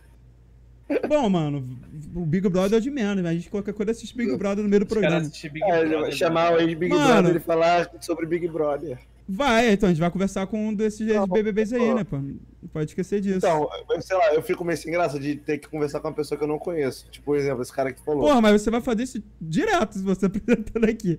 [1.07, 1.77] Bom, mano,
[2.15, 4.63] o Big Brother é o de menos, mas a gente qualquer coisa assiste Big Brother
[4.63, 5.19] no meio do programa.
[5.21, 6.67] Big É, Brother, chamar o mano.
[6.67, 6.89] ex-Big.
[6.91, 8.97] Brother e falar sobre Big Brother.
[9.29, 12.17] Vai, então a gente vai conversar com um desses Não, BBBs aí, né, pô?
[12.17, 12.39] Não
[12.71, 13.37] pode esquecer disso.
[13.39, 16.13] Então, eu- sei lá, eu fico meio sem graça de ter que conversar com uma
[16.13, 17.09] pessoa que eu não conheço.
[17.11, 18.21] Tipo, por exemplo, esse cara que falou.
[18.21, 21.17] Porra, mas você vai fazer isso direto se você apresentando aqui.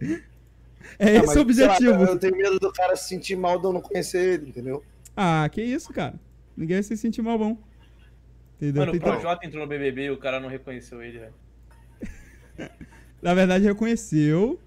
[0.98, 1.90] É Ah, esse mas, o objetivo.
[2.02, 4.82] lá, eu tenho medo do cara se sentir mal de eu não conhecer ele, entendeu?
[5.14, 6.18] Ah, que isso, cara.
[6.56, 7.58] Ninguém vai se sentir mal bom.
[8.56, 8.80] Entendeu?
[8.80, 11.34] Mano, o Então, Projota entrou no BBB e o cara não reconheceu ele, velho.
[13.20, 14.58] na verdade, reconheceu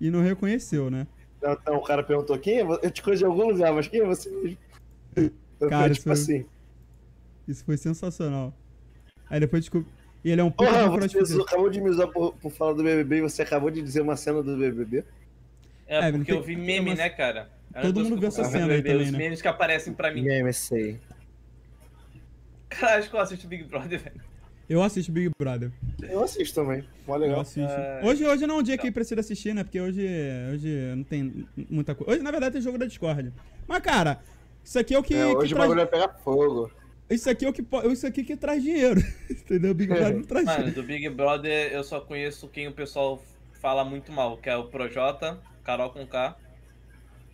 [0.00, 1.06] e não reconheceu, né?
[1.42, 2.62] Então o cara perguntou quem é?
[2.62, 4.58] Eu te conheço de algum lugar, mas quem é você mesmo?
[5.16, 6.46] Eu Cara, falei, isso tipo foi- assim.
[7.48, 8.54] Isso foi sensacional.
[9.28, 9.90] Aí depois descobriu.
[10.22, 12.82] E ele é um pouco Porra, você acabou de me usar por, por falar do
[12.82, 15.02] BBB e você acabou de dizer uma cena do BBB?
[15.86, 17.50] É, É, porque tem- eu vi meme, mas- né, cara?
[17.72, 19.18] É Todo mundo viu eu essa cena aí BBB, Os também, né?
[19.18, 20.24] memes que aparecem pra mim.
[20.24, 21.00] Game, sei.
[22.68, 24.20] Cara, acho que eu assisto Big Brother, velho.
[24.70, 25.72] Eu assisto Big Brother.
[26.00, 26.84] Eu assisto também.
[27.04, 27.40] Mó Eu legal.
[27.40, 27.68] assisto.
[27.68, 29.64] Ah, Hoje, hoje não é um dia que precisa assistir, né?
[29.64, 30.06] Porque hoje,
[30.54, 32.12] hoje não tem muita coisa.
[32.12, 33.32] Hoje, na verdade, tem jogo da Discord.
[33.66, 34.20] Mas, cara,
[34.62, 35.12] isso aqui é o que.
[35.14, 36.70] É, que hoje o traz- bagulho vai pegar fogo.
[37.10, 39.00] Isso aqui é o que Isso aqui que traz dinheiro.
[39.28, 39.74] Entendeu?
[39.74, 40.80] Big Brother não traz Mano, dinheiro.
[40.80, 43.20] do Big Brother eu só conheço quem o pessoal
[43.60, 46.36] fala muito mal, que é o Projota, Carol com K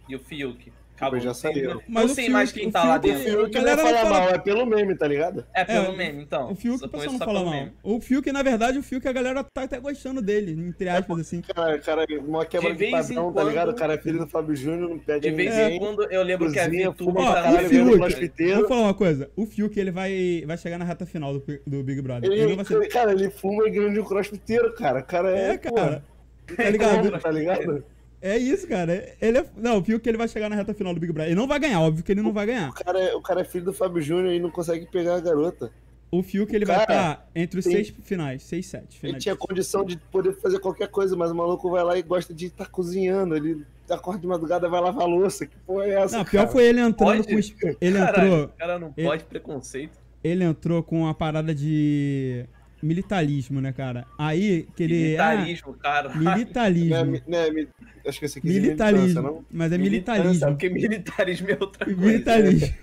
[0.09, 0.73] e o Fiuk.
[0.97, 1.21] Acabou.
[1.21, 1.75] já não saiu.
[1.75, 3.33] Não, Mas o sei mais quem o tá lá Fiuk- O dentro.
[3.39, 5.45] Fiuk não galera não fala mal, é pelo meme, tá ligado?
[5.55, 6.51] É pelo É, meme, então.
[6.51, 7.51] O Fiuk, o pessoal conheço não fala mal.
[7.55, 7.73] meme.
[7.83, 11.43] O Fiuk, na verdade, o Fiuk, a galera tá até gostando dele, entre aspas, assim.
[11.43, 13.69] Cara, cara, uma quebra De de, vez em padrão, tá ligado?
[13.69, 16.23] O quando- cara é filho do Fábio Júnior, não pede De vez em quando eu
[16.23, 18.59] lembro que a cozinha, VTube fuma Ó, pra o caralho, vendo Fiuk- crossfiteiro.
[18.61, 19.31] Vou falar uma coisa.
[19.37, 22.31] O Fiuk, ele vai, vai chegar na reta final do, do Big Brother.
[22.31, 22.89] Ele, Ele, não vai ser...
[22.89, 25.01] Cara, ele fuma e ganha de um crossfiteiro, cara.
[25.01, 26.03] O cara é, É, cara.
[26.47, 27.19] pô, Tá ligado?
[27.21, 27.85] tá ligado?
[28.27, 29.15] É isso, cara.
[29.21, 29.47] Ele é...
[29.57, 31.31] Não, o Fiuk, ele vai chegar na reta final do Big Brother.
[31.33, 32.71] Ele não vai ganhar, óbvio que ele não vai ganhar.
[32.71, 35.21] O cara, é, o cara é filho do Fábio Júnior e não consegue pegar a
[35.21, 35.71] garota.
[36.11, 38.43] O Fiuk, ele vai estar entre os tem- seis finais.
[38.43, 39.23] Seis, sete Ele finais.
[39.23, 42.47] tinha condição de poder fazer qualquer coisa, mas o maluco vai lá e gosta de
[42.47, 43.37] estar cozinhando.
[43.37, 45.47] Ele acorda de madrugada vai lavar louça.
[45.47, 46.17] Que porra é essa?
[46.19, 46.53] Não, pior cara?
[46.53, 47.29] foi ele entrando Pode?
[47.29, 47.35] com...
[47.37, 48.45] os- Ele Caralho, entrou...
[48.45, 49.99] o cara não ele- pode preconceito.
[50.25, 52.47] Ele entrou com uma parada de...
[52.83, 54.05] Militarismo, né, cara?
[54.19, 55.17] Aí, que ele...
[55.19, 56.15] ah, Militarismo, cara.
[56.15, 56.89] militarismo.
[57.27, 57.67] Não é, não é,
[58.09, 59.23] acho que esse aqui é militância, Militarismo.
[59.23, 59.45] não?
[59.51, 60.51] Mas é Militância, militarismo.
[60.51, 62.01] Porque militarismo é outra coisa.
[62.01, 62.75] Militarismo.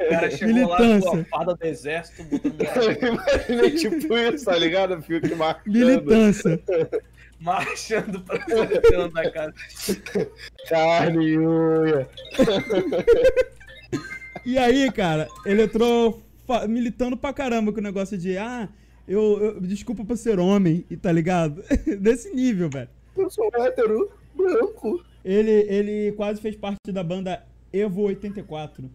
[0.00, 1.20] O cara chegou lá com Militância.
[1.20, 2.62] a farda do exército, botando
[3.10, 5.02] uma- Imaginei tipo isso, tá ligado?
[5.02, 5.72] Fico marcando.
[5.72, 6.60] Militância.
[7.40, 9.54] marchando pra cima da casa.
[10.68, 12.08] Carne e unha.
[14.44, 16.22] E aí, cara, ele entrou
[16.68, 18.68] militando pra caramba com o negócio de, ah,
[19.08, 21.62] eu, eu- desculpa por ser homem, e tá ligado?
[22.00, 22.88] Desse nível, velho.
[23.16, 25.02] Eu sou um hétero branco.
[25.24, 28.88] Ele, ele quase fez parte da banda Evo 84.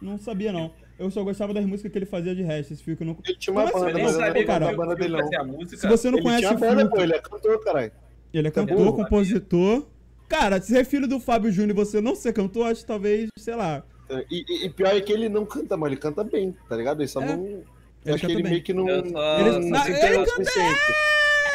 [0.00, 0.70] Não sabia, não.
[0.98, 2.72] Eu só gostava das músicas que ele fazia de resto.
[2.72, 3.16] Esse filme que eu não.
[3.24, 3.92] Ele tinha uma Como assim?
[3.92, 4.76] banda, mas eu não sabia lembro cara.
[4.76, 5.66] banda dele, não.
[5.66, 7.92] Se você não Ele conhece tinha o banda, Fiuk, pô, ele é cantor, caralho.
[8.32, 9.86] ele é cantor, compositor.
[10.28, 13.28] Cara, se é filho do Fábio Júnior e você não ser cantor, acho que talvez,
[13.38, 13.82] sei lá.
[14.30, 17.00] E, e- e pior é que ele não canta, mas ele canta bem, tá ligado?
[17.00, 17.26] Ele só É.
[17.36, 17.62] não.
[18.06, 18.52] Ele Eu acho que canta ele bem.
[18.52, 18.88] meio que não.
[18.88, 20.50] Ele não Não, se ele canta-.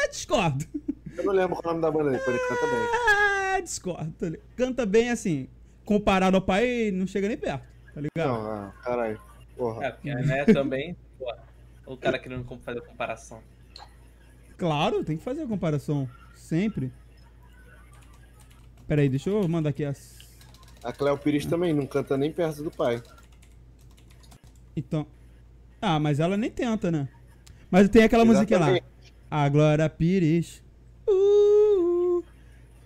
[0.03, 0.65] É, discordo.
[1.17, 3.55] Eu não lembro é o nome da banda dele, pô, ele canta bem.
[3.55, 4.25] É, discordo.
[4.25, 5.47] Ele canta bem assim.
[5.85, 8.27] Comparado ao pai, não chega nem perto, tá ligado?
[8.27, 9.21] Não, ah, caralho.
[9.55, 9.85] Porra.
[9.85, 11.33] É, porque, né, também, pô,
[11.85, 13.41] o cara querendo fazer comparação.
[14.57, 16.07] Claro, tem que fazer a comparação.
[16.35, 16.91] Sempre.
[18.87, 20.19] Pera aí, deixa eu mandar aqui as.
[20.83, 23.01] A Cléo Pires também não canta nem perto do pai.
[24.75, 25.07] Então.
[25.81, 27.07] Ah, mas ela nem tenta, né?
[27.69, 28.79] Mas tem aquela musiquinha lá.
[29.29, 30.61] A Glória Pires.
[31.07, 32.23] Uh,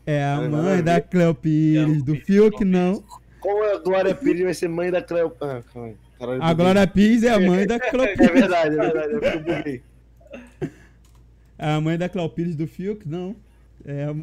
[0.06, 1.02] é a É, mãe da.
[1.02, 3.04] Cleo Pires, do Fiuk não.
[3.40, 5.34] Como a Glória Pires vai ser mãe da Cléo.
[5.42, 5.62] Ah.
[6.20, 6.54] Caralho, A.
[6.54, 8.32] Glória Pires é a mãe da Cleo É Pires.
[8.32, 9.14] verdade, é verdade.
[9.14, 9.84] É porque eu buguei.
[11.58, 13.08] É a mãe da Cleo Pires do Fiuk?
[13.08, 13.36] Não.
[13.86, 14.14] É,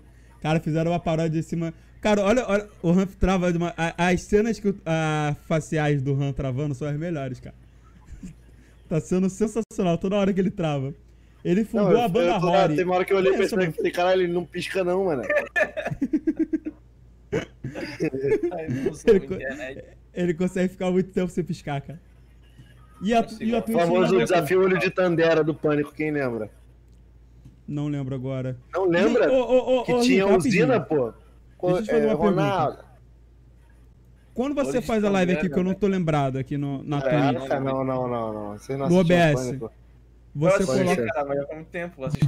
[0.41, 1.73] cara, fizeram uma paródia em cima.
[2.01, 3.73] Cara, olha, olha o Han trava de uma.
[3.77, 7.55] a- As cenas que a, faciais do Han travando são as melhores, cara.
[8.93, 10.93] Tá sendo sensacional toda hora que ele trava.
[11.43, 12.77] Ele Não, fundou eu, a banda Rory.
[12.77, 13.75] Tem uma hora que eu olhei pra Pensa, esse moleque mano.
[13.75, 15.23] e falei, caralho, ele não pisca não, mano.
[18.85, 19.39] Não sou Ele co-.
[20.13, 21.99] Ele consegue ficar muito tempo sem piscar, cara.
[23.03, 26.11] E a, e a O Twitch famoso não, desafio olho de Tandera do Pânico, quem
[26.11, 26.51] lembra?
[27.67, 28.59] não lembro agora.
[28.75, 29.33] Não lembra?
[29.33, 31.15] Ô, ô, ô, que ô, tinha usina, rapidinho.
[31.59, 31.69] pô.
[31.69, 32.92] Deixa eu te fazer é, uma pergunta.
[34.35, 35.77] Quando você Todos faz a live aqui, que eu não né?
[35.79, 38.53] tô lembrado aqui no, na É, Twitch, não, não, não, não.
[38.59, 39.35] Vocês não No OBS.
[39.35, 39.71] Pânico?
[40.35, 41.07] você eu assisti, coloca.
[41.07, 42.01] cara, mas faz muito tempo.
[42.01, 42.27] Eu assisti,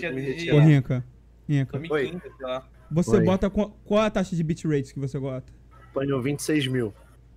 [0.00, 0.60] ter que me desde Ô.
[0.60, 1.04] Rinca.
[1.48, 1.78] Rinca.
[1.78, 2.66] 2015, sei lá.
[2.90, 3.24] Você Oi.
[3.24, 3.50] bota.
[3.50, 5.52] Qual, qual a taxa de bitrate que você bota?
[5.92, 6.94] Pânico 26 mil.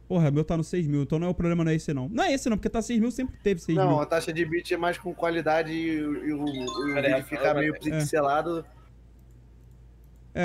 [0.08, 2.08] Porra, meu tá no 6 mil, então não é o problema, não é esse não.
[2.08, 4.00] Não é esse não, porque tá 6 mil, sempre teve 6 Não, mil.
[4.02, 7.08] a taxa de bit é mais com qualidade e, o- e o, e o Pera
[7.08, 7.80] aí, vídeo fica meio vai.
[7.82, 8.60] pixelado.
[8.60, 8.64] É,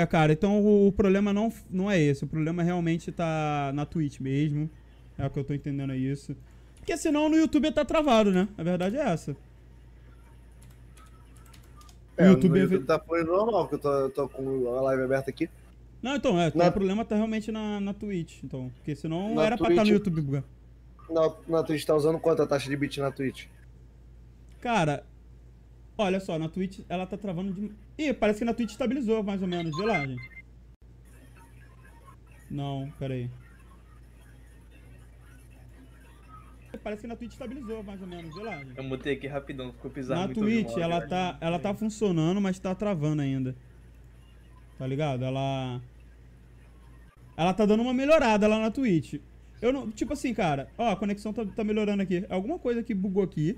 [0.05, 2.23] cara, então o, o problema não, não é esse.
[2.23, 4.69] O problema realmente tá na Twitch mesmo.
[5.17, 6.35] É o que eu tô entendendo é isso.
[6.77, 8.47] Porque senão no YouTube tá travado, né?
[8.57, 9.35] A verdade é essa.
[12.17, 14.75] É, YouTube no é YouTube ve- tá fluindo normal, porque eu tô, eu tô com
[14.77, 15.49] a live aberta aqui.
[16.01, 18.71] Não, então, é, Na- o problema tá realmente na, na Twitch, então.
[18.75, 20.43] Porque senão Na era pra estar no Twitch- YouTube bugar.
[21.09, 23.45] Na, na Twitch tá usando quanto a taxa de bit na Twitch?
[24.61, 25.03] Cara,
[25.97, 27.71] olha só, na Twitch ela tá travando de.
[27.97, 30.29] Ih, parece que na Twitch estabilizou mais ou menos, vê lá, gente.
[32.49, 33.29] Não, pera aí.
[36.83, 38.77] Parece que na Twitch estabilizou mais ou menos, vê lá, gente.
[38.77, 41.07] Eu mutei aqui rapidão, ficou pisado Na muito Twitch ela cara.
[41.07, 43.55] tá, ela tá funcionando, mas tá travando ainda.
[44.77, 45.23] Tá ligado?
[45.23, 45.81] Ela.
[47.37, 49.15] Ela tá dando uma melhorada lá na Twitch.
[49.61, 49.91] Eu não.
[49.91, 52.25] Tipo assim, cara, ó, a conexão tá, tá melhorando aqui.
[52.29, 53.55] Alguma coisa que bugou aqui.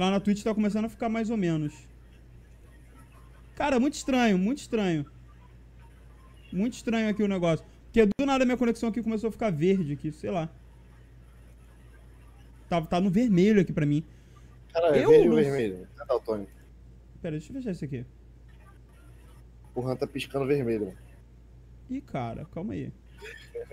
[0.00, 1.74] Lá na Twitch tá começando a ficar mais ou menos.
[3.54, 5.04] Cara, muito estranho, muito estranho.
[6.50, 7.66] Muito estranho aqui o negócio.
[7.84, 10.48] Porque do nada minha conexão aqui começou a ficar verde aqui, sei lá.
[12.66, 14.02] Tá, tá no vermelho aqui pra mim.
[14.72, 15.86] Cara, é Eu verde ou não- vermelho?
[15.94, 16.50] Cadê daltônico?
[17.20, 18.06] Pera, deixa eu fechar isso aqui.
[19.74, 20.86] O Han tá piscando vermelho.
[20.86, 20.96] mano.
[21.90, 22.90] Ih, cara, calma aí.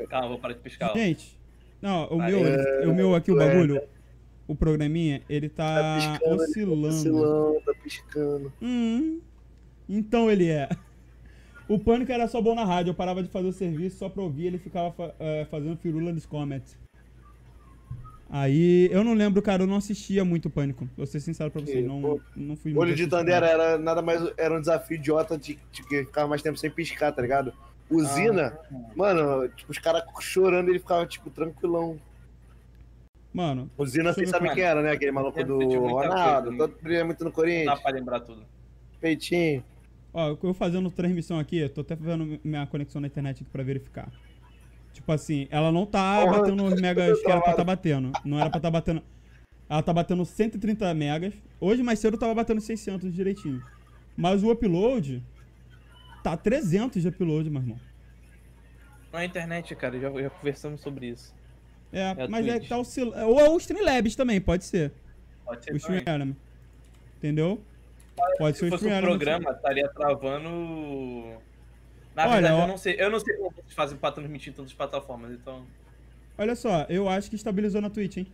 [0.09, 0.91] Calma, vou parar de piscar.
[0.91, 0.93] ó.
[0.93, 1.39] Gente,
[1.81, 2.31] não, o Vai.
[2.31, 3.47] meu, ele- o meu aqui, o é.
[3.47, 3.81] bagulho,
[4.47, 6.87] o programinha, ele tá, Tá piscando, ele tá oscilando.
[6.87, 8.53] Oscilando, tá piscando.
[8.61, 9.19] Hum,
[9.87, 10.69] então ele é.
[11.67, 14.23] O pânico era só bom na rádio, eu parava de fazer o serviço só pra
[14.23, 16.77] ouvir, ele ficava eh, fazendo firula nos comments.
[18.29, 20.87] Aí, eu não lembro, cara, eu não assistia muito Pânico.
[20.97, 23.09] Vou ser sincero pra vocês, não, pô, não fui Olho muito de assistir.
[23.09, 24.21] Tandera era nada mais.
[24.37, 27.53] Era um desafio idiota de, de que ficava mais tempo sem piscar, tá ligado?
[27.89, 28.57] Usina,
[28.97, 31.97] mano, tipo, os caras chorando ele ficava, tipo, tranquilão.
[33.33, 34.91] Mano, vocês ver sabem como- quem era, né?
[34.91, 38.43] Aquele maluco do Ronaldo, coisa, todo brilha muito no Não dá Corinthians, pra lembrar tudo.
[38.99, 39.63] peitinho.
[40.13, 43.61] Ó, eu fazendo transmissão aqui, eu tô até vendo minha conexão na internet aqui pra
[43.61, 44.09] verificar.
[44.91, 48.11] Tipo assim, ela não tá Porra, batendo os megas que era pra tá batendo.
[48.25, 49.03] Não era pra tá batendo.
[49.69, 51.33] Ela tá batendo 130 megas.
[51.59, 53.61] Hoje mais cedo eu tava batendo 600 direitinho.
[54.15, 55.23] Mas o upload
[56.23, 57.79] tá 300 de upload, meu irmão.
[59.13, 61.35] É internet, cara, já, já conversamos sobre isso.
[61.91, 62.63] É, É mas é Twitch.
[62.63, 63.27] que tá oscilando.
[63.27, 64.91] Ou é o Streamlabs também, pode ser.
[65.45, 65.97] Pode ser O também.
[65.99, 66.35] Stream Element.
[67.17, 67.61] Entendeu?
[68.37, 70.49] Pode ser Se o fosse um programa, estaria travando.
[72.15, 72.95] Na Olha, verdade, ó- eu não sei.
[72.99, 75.65] Eu não sei como vocês fazem pra transmitir em todas as plataformas, então.
[76.37, 78.27] Olha só, eu acho que estabilizou na Twitch, hein?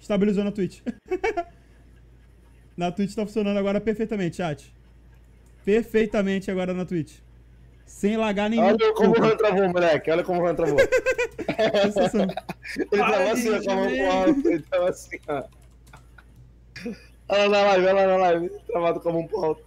[0.00, 0.80] Estabilizou na Twitch.
[2.76, 4.72] na Twitch tá funcionando agora perfeitamente, chat.
[5.64, 7.18] Perfeitamente agora na Twitch.
[7.90, 8.62] Sem lagar nenhum.
[8.62, 9.22] Olha como o.
[9.22, 10.10] Han travou, moleque.
[10.10, 10.78] Olha como o Han travou.
[12.78, 14.10] Ele tava assim, ó, com a mão pro gemer.
[14.10, 14.48] alto.
[14.48, 15.42] Ele tava assim, ó.
[17.28, 18.50] Olha lá na live, olha lá na live.
[18.66, 19.64] Travado com a mão pro alto.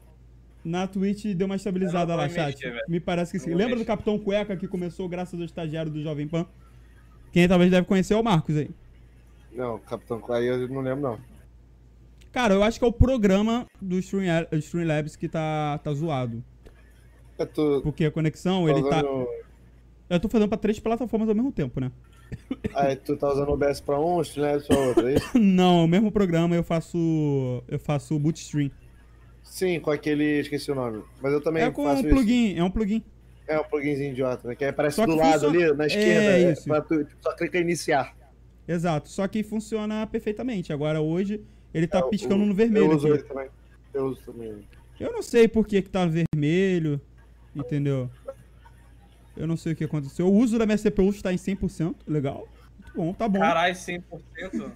[0.64, 2.56] Na Twitch deu uma estabilizada lá, chat.
[2.56, 2.86] mexer, velho.
[2.88, 3.50] Me parece que sim.
[3.50, 3.86] Lembra do mexer.
[3.86, 6.48] Capitão Cueca que começou graças ao estagiário do Jovem Pan?
[7.34, 8.72] Quem talvez deve conhecer é o Marcos aí.
[9.52, 11.20] Não, Capitão Clay eu não lembro, não.
[12.32, 16.44] Cara, eu acho que é o programa do Stream, Streamlabs que tá, tá zoado.
[17.82, 19.00] Porque a conexão, ele tá.
[19.00, 19.28] usando...
[20.10, 21.92] Eu tô fazendo pra três plataformas ao mesmo tempo, né?
[22.76, 25.32] Aí tu tá usando o OBS pra um, o pra outro, é isso?
[25.40, 27.64] Não, é o mesmo programa eu faço.
[27.68, 28.70] Eu faço bootstream.
[29.44, 30.40] Sim, com aquele.
[30.40, 31.02] Esqueci o nome.
[31.22, 32.98] Mas eu também É com faço um plugin, é um plugin.
[32.98, 33.14] isso.
[33.48, 34.56] É um pluginzinho idiota, né?
[34.56, 36.40] Que aparece Só do lado funciona- ali, na É, esquerda.
[36.40, 36.64] É, isso.
[36.64, 38.16] pra tu, tipo, só clica em iniciar.
[38.68, 39.10] Exato.
[39.10, 40.72] Só que funciona perfeitamente.
[40.72, 41.42] Agora hoje
[41.74, 43.18] ele tá É, o- piscando no vermelho Eu uso aqui.
[43.18, 43.48] ele também.
[43.94, 44.54] Eu uso também.
[45.00, 47.00] Eu não sei por que, que tá vermelho.
[47.56, 48.10] Entendeu?
[49.36, 50.28] Eu não sei o que aconteceu.
[50.28, 51.96] O uso da minha CPU está em 100%.
[52.08, 52.48] Legal.
[52.80, 53.40] Muito bom, tá bom.
[53.40, 54.72] Caralho, 100%.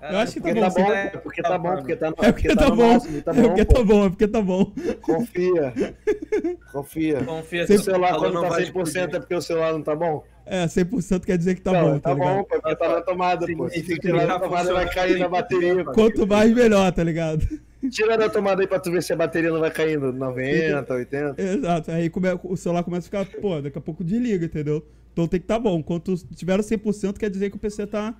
[0.00, 2.30] Eu acho que Porque bom, tá bom, é porque tá bom, porque tá, no- é
[2.32, 2.92] porque tá no bom.
[2.92, 3.74] máximo, tá é bom, porque pô.
[3.74, 4.72] tá bom, é porque tá bom.
[5.02, 5.74] Confia.
[6.70, 7.24] Confia.
[7.24, 9.96] Confia Se o celular quando não tá vai 100% é porque o celular não tá
[9.96, 10.24] bom?
[10.46, 12.36] É, 100% quer dizer que tá Não, bom, tá, tá ligado?
[12.36, 13.68] bom, pô, porque tá na tomada, pô.
[13.68, 15.84] Se tirar da tá tomada vai cair na bateria.
[15.84, 17.44] Quanto mais, melhor, tá ligado?
[17.90, 21.34] Tira da tomada aí pra tu ver se a bateria não vai caindo 90, 80.
[21.40, 21.90] Exato.
[21.92, 24.84] Aí come- o celular começa a ficar, pô, daqui a pouco desliga, entendeu?
[25.12, 25.82] Então tem que tá bom.
[25.82, 28.14] Quando tiver 100%, quer dizer que o PC tá,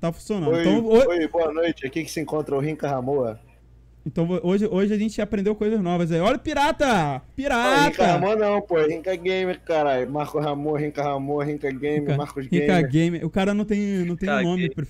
[0.00, 0.52] tá funcionando.
[0.52, 1.86] Oi, Então, oi- oi, boa noite.
[1.86, 3.38] Aqui que se encontra o Rinca Ramoa.
[4.06, 6.20] Então hoje, hoje a gente aprendeu coisas novas aí.
[6.20, 6.86] Olha o pirata!
[6.86, 8.06] Não, Rinca Pirata!
[8.06, 8.80] Ramon não, pô.
[8.80, 10.10] Rinca Gamer, caralho.
[10.10, 12.88] Marco Ramon, Rinca Ramon, Rinca Gamer, Rica- Marcos Rica Gamer.
[12.90, 13.26] Gamer.
[13.26, 14.68] O cara não tem, não tem nome.
[14.68, 14.88] Gamer.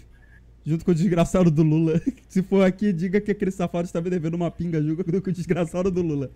[0.65, 2.01] Junto com o desgraçado do Lula.
[2.29, 5.33] Se for aqui, diga que aquele safado está me devendo uma pinga junto com o
[5.33, 6.31] desgraçado do Lula.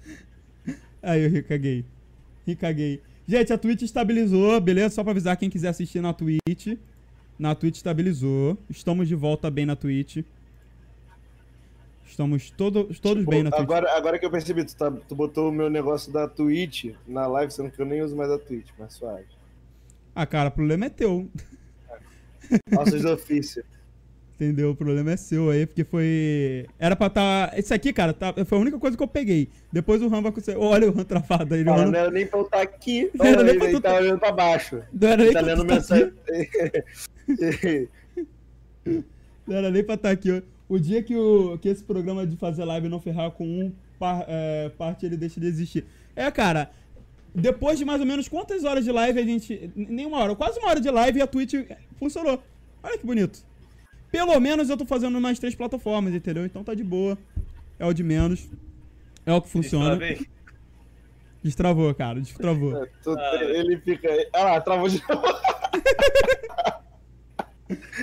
[1.03, 1.85] Aí, Gay.
[2.47, 3.03] Rica Gay.
[3.27, 4.95] Gente, a Twitch estabilizou, beleza?
[4.95, 6.79] Só pra avisar quem quiser assistir na Twitch.
[7.39, 8.57] Na Twitch estabilizou.
[8.71, 10.19] Estamos de volta bem na Twitch.
[12.07, 13.63] Estamos todo, todos Tipo, bem na Twitch.
[13.63, 17.27] agora, agora que eu percebi, tu, tá- tu botou o meu negócio da Twitch na
[17.27, 19.25] live, sendo que eu nem uso mais a Twitch, mas suave.
[20.15, 21.29] Ah, cara, o problema é teu.
[22.71, 23.65] Nossos de ofício.
[24.45, 24.71] Entendeu?
[24.71, 26.67] O problema é seu aí, porque foi.
[26.79, 27.53] Era pra tá.
[27.57, 28.33] Esse aqui, cara, tá...
[28.45, 29.49] foi a única coisa que eu peguei.
[29.73, 30.59] Depois o Ram vai conseguir.
[30.59, 31.61] Olha o Ram travado aí.
[31.61, 33.77] Ele rolando- não era nem pra eu estar aqui, Não era nem ele, pra ele
[33.77, 34.81] tu tá tá- olhando pra baixo.
[34.93, 36.13] Não era nem Ele tá pra lendo tu tá mensagem.
[39.47, 40.43] Não era nem pra estar aqui.
[40.69, 44.25] O dia que, o, que esse programa de fazer live não ferrar com um par-
[44.29, 45.85] é, parte, ele deixa de existir.
[46.17, 46.71] É, cara,
[47.35, 49.71] depois de mais ou menos quantas horas de live a gente.
[49.77, 51.55] n- Nem uma hora, quase uma hora de live e a Twitch
[51.99, 52.43] funcionou.
[52.83, 53.45] Olha que bonito.
[54.15, 56.45] Pelo menos eu tô fazendo mais três plataformas, entendeu?
[56.47, 57.19] Então tá de boa.
[57.81, 58.49] É o de menos.
[59.27, 59.99] É o que funciona.
[61.43, 62.87] Destravou, cara, destravou.
[63.03, 64.09] Tu- ele fica.
[64.33, 65.23] Ah lá, travou de novo.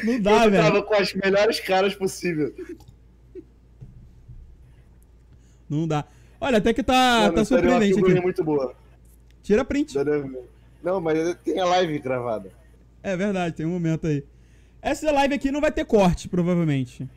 [0.03, 0.64] Não dá, Ele velho.
[0.64, 2.53] tava com as melhores caras possível.
[5.70, 6.03] Não dá.
[6.41, 8.20] Olha, até que tá, Mano, tá surpreendente aqui.
[8.20, 8.76] muito boa.
[9.41, 9.95] Tira print.
[10.84, 12.51] Não, mas tem a live gravada.
[13.01, 14.26] É verdade, tem um momento aí.
[14.82, 17.08] Essa live aqui não vai ter corte, provavelmente.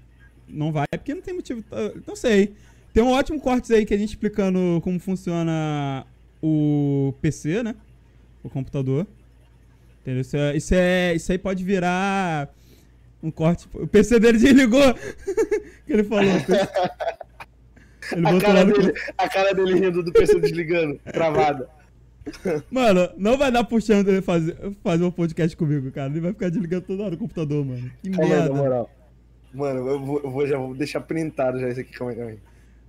[0.48, 1.62] Não vai, porque não tem motivo.
[1.62, 2.54] tá, Não sei.
[2.92, 6.06] Tem um ótimo corte aí que a gente explicando como funciona
[6.42, 7.74] o PC, né?
[8.42, 9.06] O computador.
[10.02, 10.20] Entendeu?
[10.20, 12.48] Isso, é, isso, é, isso aí pode virar
[13.22, 13.66] um corte.
[13.72, 14.94] O PC dele desligou.
[15.86, 16.24] que ele falou.
[18.12, 21.68] Ele A cara, dele, a cara dele rindo do PC desligando, travada.
[22.70, 26.10] Mano, não vai dar pro Xander fazer, fazer um podcast comigo, cara.
[26.10, 27.90] Ele vai ficar desligando toda hora o computador, mano.
[28.02, 28.54] Que Calma aí, na merda.
[28.54, 28.90] moral.
[29.52, 32.30] Mano, eu vou, eu vou- já vou deixar printado já isso aqui, calma aí, calma
[32.32, 32.38] aí.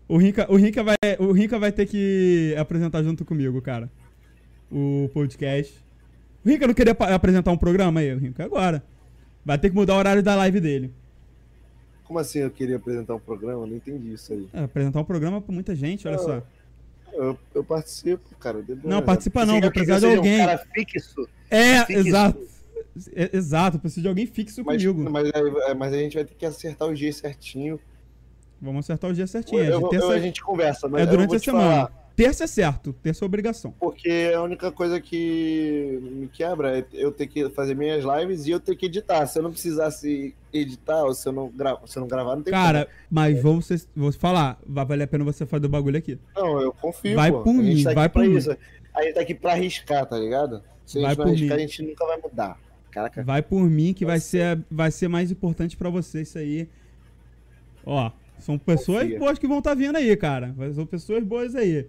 [0.07, 3.89] O Rinca, o, Rinca vai, o Rinca vai ter que apresentar junto comigo, cara.
[4.71, 5.73] O podcast.
[6.45, 8.43] O Rinca não queria apresentar um programa aí, o Rinca?
[8.45, 8.83] Agora.
[9.43, 10.91] Vai ter que mudar o horário da live dele.
[12.03, 13.65] Como assim eu queria apresentar um programa?
[13.67, 14.47] Não entendi isso aí.
[14.53, 16.41] É, apresentar um programa pra muita gente, olha só.
[17.16, 18.63] Eu, eu participo, cara.
[18.84, 20.41] Não, participa não, vou precisar de alguém.
[20.41, 21.28] Um cara fixo.
[21.49, 22.07] É, Fixo.
[22.07, 22.47] exato.
[23.13, 25.09] É, exato, preciso de alguém fixo Mas, comigo.
[25.11, 27.78] mas, aí- mas a gente vai ter que acertar os dias certinho.
[28.61, 29.61] Vamos acertar o dia certinho.
[29.63, 31.70] Eu- é, eu- terça- a gente conversa, mas é eu durante vou a te semana.
[31.88, 33.74] falar, Terça é certo, terça é obrigação.
[33.80, 38.51] porque a única coisa que me quebra é eu ter que fazer minhas lives e
[38.51, 39.26] eu ter que editar.
[39.28, 41.78] Se eu não precisasse editar, ou se eu não, gra...
[41.86, 45.07] se eu não gravar, não tem Cara, mas vou, você, vou falar, vai valer a
[45.07, 46.18] pena você fazer o bagulho aqui.
[46.34, 46.47] como.
[46.47, 47.41] Não, eu confio, Vai pô.
[47.41, 48.38] por a mim, tá vai por mim.
[48.38, 48.55] isso.
[48.93, 50.63] A gente tá aqui pra arriscar, tá ligado?
[50.86, 51.63] Se a Vai gente não arriscar, mim.
[51.63, 52.59] a gente nunca vai mudar.
[52.91, 53.24] Caraca.
[53.24, 56.70] Vai por mim que vai Vai ser, vai ser mais importante pra você isso aí.
[57.86, 58.09] Ó,
[58.39, 59.20] são pessoas Confia.
[59.20, 60.55] boas que vão estar vindo aí, cara.
[60.74, 61.88] São pessoas boas aí.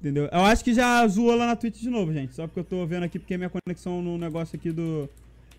[0.00, 0.28] Entendeu?
[0.30, 2.34] Eu acho que já zoou lá na Twitch de novo, gente.
[2.34, 5.08] Só porque eu tô vendo aqui, porque minha conexão no negócio aqui do,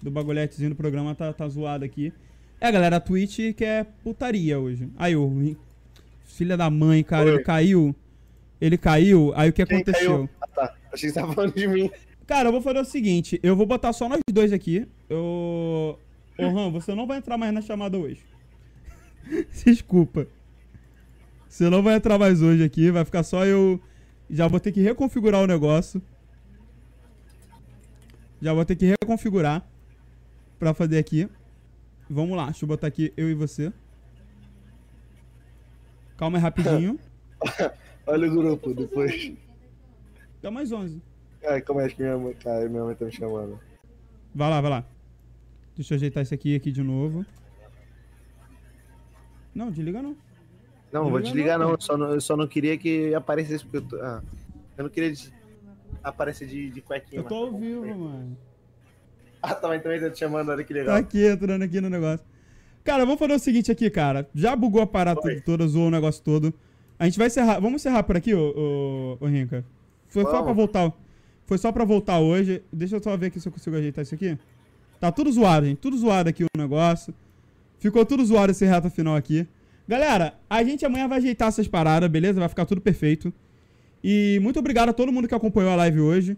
[0.01, 2.13] do bagulhetezinho do programa tá, tá zoada aqui.
[2.61, 4.89] É, galera, a Twitch quer putaria hoje.
[4.97, 5.55] Aí, o
[6.25, 7.35] filha da mãe, cara, Oi.
[7.35, 7.95] ele caiu.
[8.61, 10.29] Ele caiu, aí o que Quem aconteceu?
[10.41, 10.75] Ah, tá.
[10.91, 11.89] Achei que você tava falando de mim.
[12.27, 14.85] Cara, eu vou fazer o seguinte, eu vou botar só nós dois aqui.
[15.09, 15.97] Eu.
[16.37, 18.21] Ô, Ram, você não vai entrar mais na chamada hoje.
[19.65, 20.27] Desculpa.
[21.47, 23.81] Você não vai entrar mais hoje aqui, vai ficar só eu.
[24.29, 26.01] Já vou ter que reconfigurar o negócio.
[28.41, 29.65] Já vou ter que reconfigurar
[30.57, 31.27] pra fazer aqui.
[32.09, 33.73] Vamos lá, deixa eu botar aqui eu e você.
[36.15, 36.99] Calma aí rapidinho.
[38.05, 39.33] Olha o grupo depois.
[40.41, 41.01] Dá mais 11.
[41.47, 43.59] Ai, como é que minha mãe, cara, minha mãe tá me chamando?
[44.33, 44.85] Vai lá, vai lá.
[45.75, 47.25] Deixa eu ajeitar isso aqui, aqui de novo.
[49.53, 50.15] Não, desliga não.
[50.91, 51.73] Não, não vou Desliga desligar não, não.
[51.75, 53.95] Eu só não, eu só não queria que aparecesse porque eu tô.
[53.97, 54.21] Ah,
[54.77, 55.31] eu não queria de-
[56.03, 57.21] aparecer de, de cuequinha.
[57.21, 58.37] Eu tô ao tá vivo, mano.
[59.41, 60.95] Ah, também também tá te chamando, olha que Tá legal.
[60.97, 62.25] aqui, entrando aqui no negócio.
[62.83, 64.27] Cara, vamos fazer o seguinte aqui, cara.
[64.35, 65.39] Já bugou a parada Oi.
[65.39, 66.53] toda, zoou o negócio todo.
[66.97, 67.57] A gente vai encerrar.
[67.61, 69.63] Vamos encerrar por aqui, ô, ô, ô Rinca?
[70.09, 70.91] Foi só pra voltar.
[71.45, 72.61] Foi só pra voltar hoje.
[72.73, 74.37] Deixa eu só ver aqui se eu consigo ajeitar isso aqui.
[74.99, 75.77] Tá tudo zoado, gente.
[75.77, 77.13] Tudo zoado aqui o negócio.
[77.79, 79.47] Ficou tudo zoado esse reto final aqui.
[79.89, 82.39] Galera, a gente amanhã vai ajeitar essas paradas, beleza?
[82.39, 83.33] Vai ficar tudo perfeito.
[84.03, 86.37] E muito obrigado a todo mundo que acompanhou a live hoje.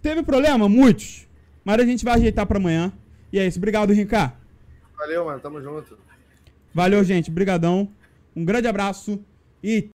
[0.00, 0.68] Teve problema?
[0.68, 1.26] Muitos.
[1.64, 2.92] Mas a gente vai ajeitar pra amanhã.
[3.32, 3.58] E é isso.
[3.58, 4.32] Obrigado, Rinca.
[4.96, 5.40] Valeu, mano.
[5.40, 5.98] Tamo junto.
[6.72, 7.32] Valeu, gente.
[7.32, 7.88] Brigadão.
[8.36, 9.18] Um grande abraço
[9.60, 9.90] e